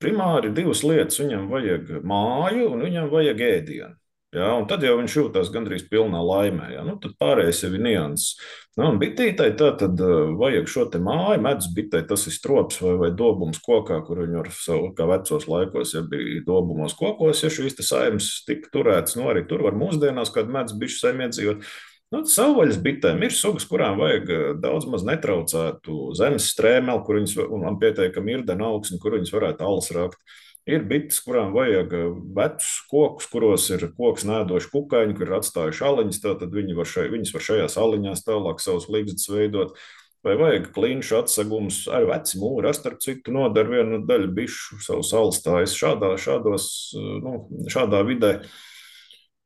[0.00, 1.20] primāri divas lietas.
[1.20, 3.96] Viņam vajag māju un viņam vajag ēdienu.
[4.36, 6.66] Ja, un tad jau viņš jūtas gandrīz pilnā laimē.
[6.74, 6.82] Ja.
[6.84, 8.34] Nu, tad pārējais jau ir nianses.
[8.76, 10.00] Nu, bitītai tā tad
[10.36, 14.50] vajag šo māju, medus bitē, tas ir strops vai, vai dobums kokā, kur viņi ar
[14.52, 19.46] savu, kā vecos laikos, ja bija dobumos kokos, ja šīs saimnes tika turētas, nu arī
[19.48, 21.64] tur var mūsdienās kādu medus bišu saimiedzīvot.
[22.08, 27.34] Nu, savvaļas bitēm ir sugas, kurām vajag eh, daudz maz netraucētu zemes strēmeli, kur viņas
[27.44, 30.22] un pietiekami ir dena augsne, kur viņas varētu alas rakt.
[30.68, 32.06] Ir bites, kurām vajag eh,
[32.38, 37.04] vecus kokus, kuros ir koks nēdoši kukaiņi, kur ir atstājuši aliņas, tad viņi var šai,
[37.12, 39.76] viņas var šajās aliņās tālāk savus līgzdas veidot.
[40.24, 45.04] vai vajag klinšu atsegumus, arī veci mūri, ar starp citu nodara vienu daļu bišu savu
[45.06, 46.66] salstājas šādā, šādos,
[47.22, 47.36] nu,
[47.70, 48.32] šādā vidē.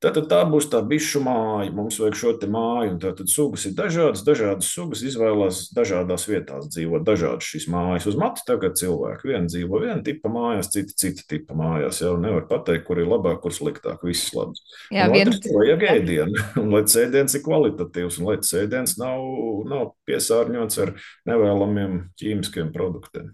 [0.03, 1.71] Tātad tā būs tā bišu māja.
[1.75, 2.97] Mums vajag šo māju.
[3.03, 8.09] Tātad sugas ir dažādas, dažādas sugas izvēlās dažādās vietās dzīvot, dažādas šīs mājas.
[8.11, 12.03] Uz matu tagad cilvēki viena dzīvo viena tipa mājās, cita cita tipa mājās.
[12.03, 14.03] Jau nevar pateikt, kur ir labāk, kur sliktāk.
[14.03, 14.59] Viss labi.
[14.91, 19.23] Jā, viens vajag ēdienu, un lai ēdiens ir kvalitatīvs, un lai ēdiens nav,
[19.71, 20.97] nav piesārņots ar
[21.31, 23.31] nevēlamiem ķīmiskiem produktiem.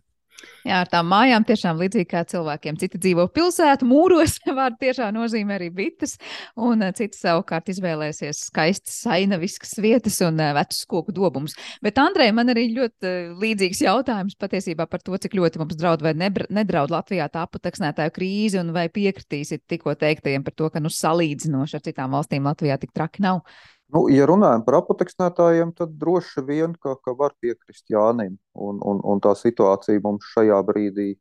[0.66, 2.76] Jā, ar tām mājām tiešām līdzīgi kā cilvēkiem.
[2.80, 6.16] Citi dzīvo pilsētu, mūros, vārdu tiešām nozīmē arī bites,
[6.60, 11.56] un eh, citi savukārt izvēlēsies skaistas, sainaviskas vietas un eh, vecus koku dobumus.
[11.84, 16.04] Bet, Andrej, man arī ļoti eh, līdzīgs jautājums patiesībā par to, cik ļoti mums draud
[16.04, 20.92] vai nedraud Latvijā tā aputeksnētāju krīze, un vai piekritīsiet tikko teiktajiem par to, ka nu
[20.92, 23.42] salīdzinoši ar citām valstīm Latvijā tik traki nav.
[23.88, 28.34] Nu, ja runājam par apoteksnētājiem, tad droši vien, ka, ka var piekrist Jānim.
[28.52, 31.14] Un, un, un tā situācija mums šajā brīdī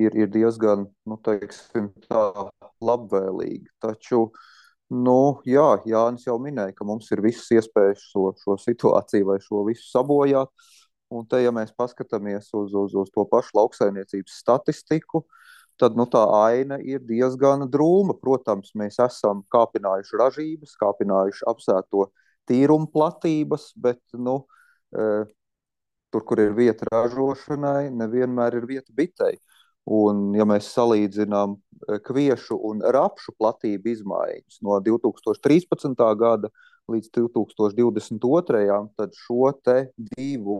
[0.00, 2.22] ir, ir diezgan, nu, teiksim, tā
[2.80, 3.68] labvēlīga.
[3.84, 4.22] Taču,
[4.88, 9.66] nu, jā, Jānis jau minēja, ka mums ir visas iespējas šo, šo situāciju vai šo
[9.68, 10.48] visu sabojāt.
[11.12, 15.48] Un te, ja mēs paskatāmies uz, uz, uz to pašu lauksainiecības statistiku, uh,
[15.78, 18.16] tad nu, tā aina ir diezgan drūma.
[18.20, 22.08] Protams, mēs esam kāpinājuši ražības, kāpinājuši apsēto
[22.48, 24.40] tīrumu platības, bet nu,
[24.92, 25.26] e,
[26.12, 29.38] tur, kur ir vieta ražošanai, nevienmēr ir vieta bitei.
[29.88, 35.94] Un, ja mēs salīdzinām e, kviešu un rapšu platību izmaiņas no 2013.
[36.20, 36.50] gada
[36.92, 38.82] līdz 2022.
[38.98, 39.52] tad šo
[40.16, 40.58] divu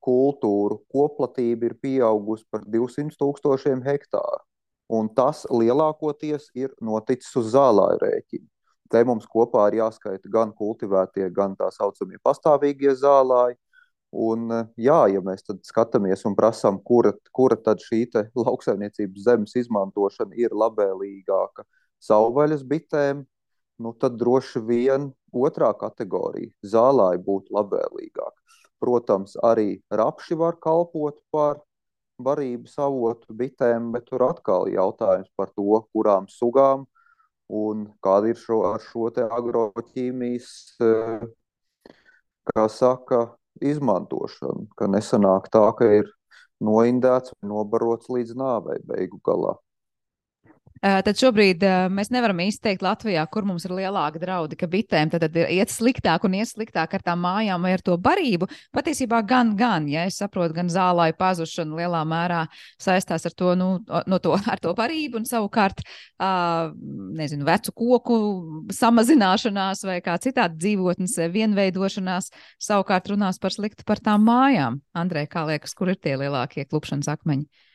[0.00, 4.49] kultūru koplatība ir pieaugusi par 200 tūkstošiem hektāru
[4.90, 8.46] un tas lielākoties ir noticis uz zālāju rēķina.
[8.90, 13.54] Te mums kopā ir jāskaita gan kultivētie, gan tā saucamie pastāvīgie zālāji.
[14.10, 18.08] Un, jā, ja mēs skatāmies un prasām, kura, kura tad šī
[18.46, 21.62] lauksaimniecības zemes izmantošana ir labvēlīgāka
[22.02, 23.22] savvaļas bitēm,
[23.80, 28.58] nu tad droši vien otrā kategorija- zālāji būtu labvēlīgāka.
[28.82, 31.60] Protams, arī rapši var kalpot par
[32.24, 36.86] barības avotu bitēm, bet tur atkal ir jautājums par to, kurām sugām
[37.50, 40.50] un kāda ir šo, ar šo agroķīmijas,
[40.86, 41.26] eh,
[42.52, 43.22] kā saka,
[43.60, 44.68] izmantošana.
[44.76, 46.12] Ka nesanāk tā, ka ir
[46.60, 49.56] noindēts vai nobarots līdz nāvei beigu galā.
[50.80, 55.10] Eh, tad šobrīd uh, mēs nevaram izteikt Latvijā, kur mums ir lielāka draudi, ka bitēm
[55.12, 58.48] tad, tad ir iet sliktāk un iet sliktāk ar tām mājām vai ar to barību.
[58.72, 62.40] Patiesībā gan, gan, ja es saprotu, gan zālāju pazušana lielā mērā
[62.80, 63.68] saistās ar to, nu,
[64.08, 66.72] no to, ar to barību un savukārt, uh,
[67.20, 68.20] nezinu, vecu koku
[68.72, 74.80] samazināšanās vai kā citādi dzīvotnes vienveidošanās savukārt runās par sliktu par tām mājām.
[74.96, 77.68] Andrej, kā liekas, kur ir tie lielākie klupšanas akmeņi?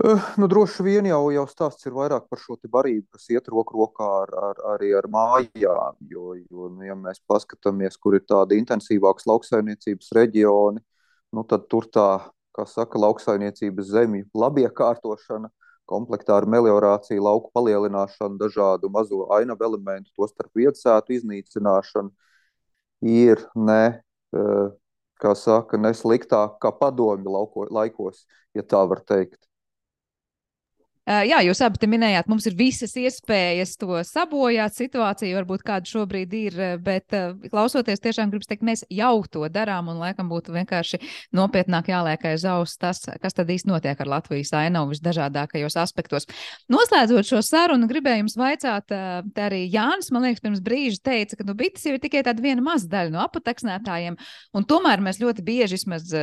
[0.00, 3.76] Uh, nu, droši vien jau, jau stāsts ir vairāk par šo barību, kas iet roku
[3.76, 5.98] rokā ar, ar, arī ar mājām.
[6.08, 10.80] Jo, jo nu, ja mēs paskatāmies, kur ir tādi intensīvākas lauksaimniecības reģioni,
[11.36, 12.06] nu, tad tur tā,
[12.56, 15.52] kā saka, lauksaimniecības zemju labiekārtošana,
[15.90, 22.08] komplektā ar meliorāciju, lauku palielināšanu, dažādu mazo ainavu elementu, to starp vietasētu iznīcināšanu,
[23.04, 24.00] ir ne,
[24.32, 24.72] uh,
[25.20, 28.24] kā saka, ne sliktāk kā padomju lauko, laikos,
[28.56, 29.49] ja tā var teikt.
[31.10, 34.76] Jā, jūs abi minējāt, mums ir visas iespējas to sabojāt.
[34.76, 37.10] Situācija varbūt kāda šobrīd ir, bet
[37.50, 41.00] klausoties, tiešām gribas teikt, mēs jau to darām un laikam būtu vienkārši
[41.34, 46.28] nopietnāk jāliek aiz auss tas, kas tad īsti notiek ar Latvijas ainavu visdažādākajos aspektos.
[46.70, 48.94] Noslēdzot šo sarunu, gribēju jums vaicāt,
[49.34, 52.62] arī Jānis, man liekas, pirms brīža teica, ka nu, bites jau ir tikai tāda viena
[52.62, 54.20] maza daļa no apateksnētājiem,
[54.70, 56.14] tomēr mēs ļoti bieži vismaz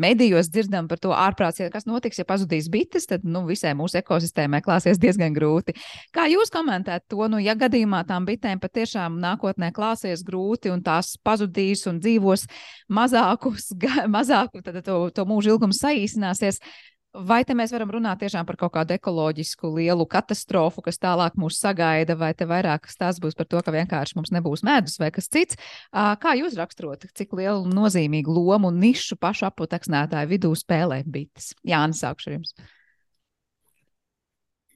[0.00, 4.00] medijos dzirdam par to ārprāts, ja kas notiks, ja pazudīs bites, tad nu, visai mūsu
[4.00, 5.76] ekosistēmai klāsies diezgan grūti.
[6.16, 11.14] Kā jūs komentētu to, nu, ja gadījumā tām bitēm patiešām nākotnē klāsies grūti un tās
[11.24, 12.46] pazudīs un dzīvos
[12.90, 13.72] mazākus,
[14.16, 16.62] mazāku, tad to, to mūža ilgums saīsināsies,
[17.10, 21.56] Vai te mēs varam runāt tiešām par kaut kādu ekoloģisku lielu katastrofu, kas tālāk mūs
[21.58, 25.26] sagaida, vai te vairāk tas būs par to, ka vienkārši mums nebūs medus vai kas
[25.26, 25.58] cits?
[25.90, 31.50] Kā jūs raksturot, cik lielu nozīmīgu lomu un nišu pašu aputeksnētāju vidū spēlē bites?
[31.66, 32.54] Jānis, sākšu ar jums.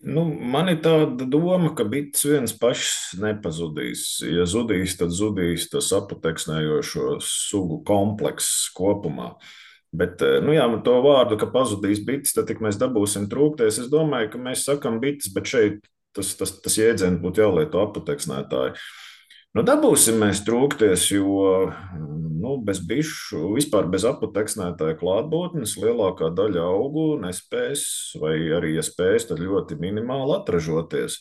[0.03, 4.09] Nu, man ir tāda doma, ka bites viens pašs nepazudīs.
[4.27, 9.37] Ja zudīs, tad zudīs tas aputeksnējošo sugu komplekss kopumā.
[9.39, 9.61] Uh,
[9.95, 13.79] Bet, eh, nu jā, to vārdu, ka pazudīs bites, tad mēs dabūsim trūkties.
[13.85, 15.85] Es domāju, ka mēs sakam bites, bet šeit
[16.15, 18.75] tas, tas, tas jēdziens būtu jālieto aputeksnētāji.
[19.55, 27.07] Nu, dabūsim mēs trūkties, jo nu, bez bišu, vispār bez aputeksnētāja klātbūtnes lielākā daļa augu
[27.23, 27.85] nespēs,
[28.19, 31.21] vai arī, ja spēs, tad ļoti minimāli atražoties.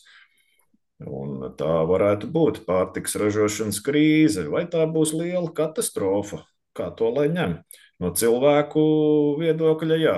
[1.03, 6.41] Un tā varētu būt pārtiks ražošanas krīze, vai tā būs liela katastrofa,
[6.73, 7.59] kā to lai ņem.
[8.01, 8.83] No cilvēku
[9.39, 10.15] viedokļa, jā,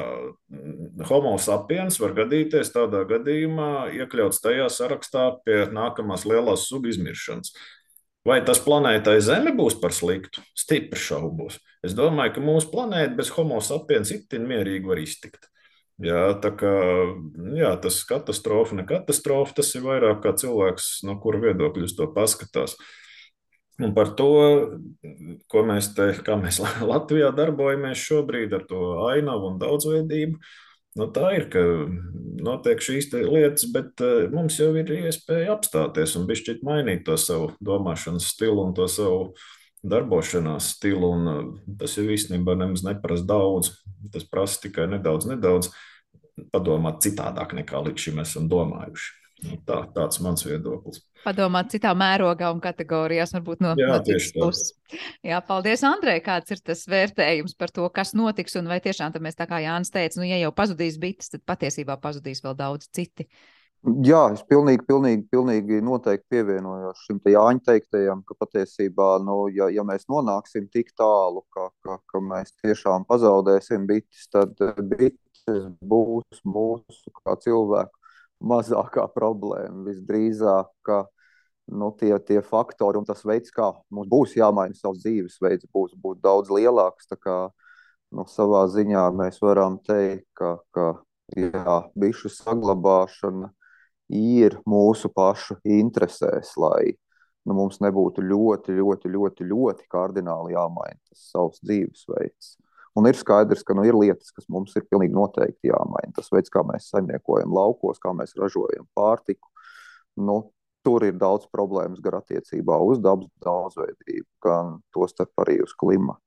[1.09, 7.51] homo sapiens var gadīties tādā gadījumā, iekļauts tajā sarakstā pie nākamās lielās sugu izmiršanas.
[8.25, 10.41] Vai tas planētai Zeme būs par sliktu?
[10.57, 11.59] Stipri šaubos.
[11.85, 15.45] Es domāju, ka mūsu planēta bez homo sapiens itin mierīgi var iztikt.
[16.01, 16.71] Jā, tā kā
[17.55, 22.09] jā, tas katastrofa, ne katastrofa, tas ir vairāk kā cilvēks, no kura viedokļa uz to
[22.17, 22.75] paskatās.
[23.83, 24.29] Un par to,
[25.51, 26.61] ko mēs te, kā mēs
[26.91, 30.39] Latvijā darbojamies šobrīd ar to ainavu un daudzveidību,
[30.95, 31.61] Nu, tā ir, ka
[32.39, 37.49] notiek šīs lietas, bet uh, mums jau ir iespēja apstāties un bišķiet mainīt to savu
[37.59, 39.33] domāšanas stilu un to savu
[39.83, 41.09] darbošanās stilu.
[41.17, 43.73] Un, uh, tas jau īstenībā nemaz neprasa daudz.
[44.13, 45.73] Tas prasa tikai nedaudz, nedaudz
[46.55, 49.11] padomāt citādāk nekā līdz šim esam domājuši.
[49.65, 54.71] Tā, tāds mans viedoklis padomāt citā mērogā un kategorijās, varbūt no, Jā, no citas puses.
[55.25, 59.39] Jā, paldies, Andrej, kāds ir tas vērtējums par to, kas notiks, un vai tiešām mēs
[59.39, 63.27] tā kā Jānis teica, nu, ja jau pazudīs bites, tad patiesībā pazudīs vēl daudz citi.
[64.05, 69.67] Jā, es pilnīgi, pilnīgi, pilnīgi noteikti pievienojos šim te Jāņa teiktajam, ka patiesībā, nu, ja,
[69.69, 74.57] ja mēs nonāksim tik tālu, ka, ka, ka mēs tiešām pazaudēsim bites, tad
[74.89, 75.45] bites
[75.85, 78.04] būs mūsu kā cilvēku
[78.43, 79.85] mazākā problēma.
[79.87, 81.03] Visdrīzāk, ka
[81.71, 86.21] nu, tie, tie faktori un tas veids, kā mums būs jāmaina savs dzīvesveids, būs, būs
[86.23, 87.09] daudz lielāks.
[87.21, 87.39] Kā,
[88.15, 90.91] nu, savā ziņā mēs varam teikt, ka, ka
[91.37, 93.51] jā, bišu saglabāšana
[94.13, 96.93] ir mūsu pašu interesēs, lai
[97.45, 102.55] nu, mums nebūtu ļoti, ļoti, ļoti, ļoti kardināli jāmaina tas savs dzīvesveids.
[102.95, 106.13] Un ir skaidrs, ka nu, ir lietas, kas mums ir pilnīgi noteikti jāmaina.
[106.15, 109.51] Tas veids, kā mēs saimniekojam laukos, kā mēs ražojam pārtiku,
[110.15, 110.37] nu,
[110.85, 116.24] tur ir daudz problēmas gan attiecībā uz dabas daudzveidību, gan tostarp arī uz klimatu.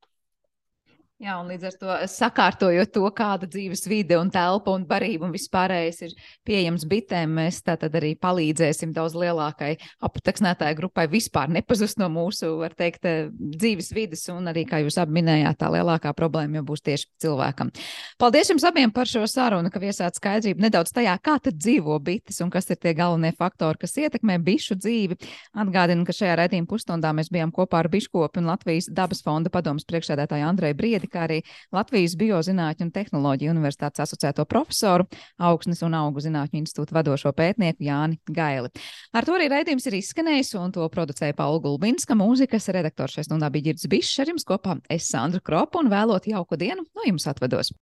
[1.18, 5.32] Jā, un līdz ar to sakārtojot to, kāda dzīves vide un telpa un barība un
[5.34, 6.12] vispārējais ir
[6.46, 9.72] pieejams bitēm, mēs tātad arī palīdzēsim daudz lielākai
[10.06, 15.16] apteksnētāju grupai vispār nepazust no mūsu, var teikt, dzīves vides, un arī, kā jūs abi
[15.16, 17.74] minējāt, tā lielākā problēma jau būs tieši cilvēkam.
[18.22, 22.38] Paldies jums abiem par šo sarunu, ka viesāt skaidrību nedaudz tajā, kā tad dzīvo bites
[22.46, 25.18] un kas ir tie galvenie faktori, kas ietekmē bišu dzīvi.
[25.66, 29.88] Atgādinu, ka šajā raidījuma pusstundā mēs bijām kopā ar Biškopu un Latvijas dabas fonda padomas
[29.90, 31.38] priekšsēdētāju Andreju Briedi kā arī
[31.74, 35.08] Latvijas Biozinātņu un tehnoloģiju universitātes asociēto profesoru,
[35.48, 38.72] Augsnes un augu zinātņu institūta vadošo pētnieku Jāni Gaili.
[39.12, 43.50] Ar to arī raidījums ir izskanējis, un to producēja Paula Gulbinska, mūzikas redaktors šai stundā
[43.52, 47.28] bija Girds Bišs, ar jums kopā es Sandra Kropa un vēlot jauku dienu no jums
[47.30, 47.72] atvados.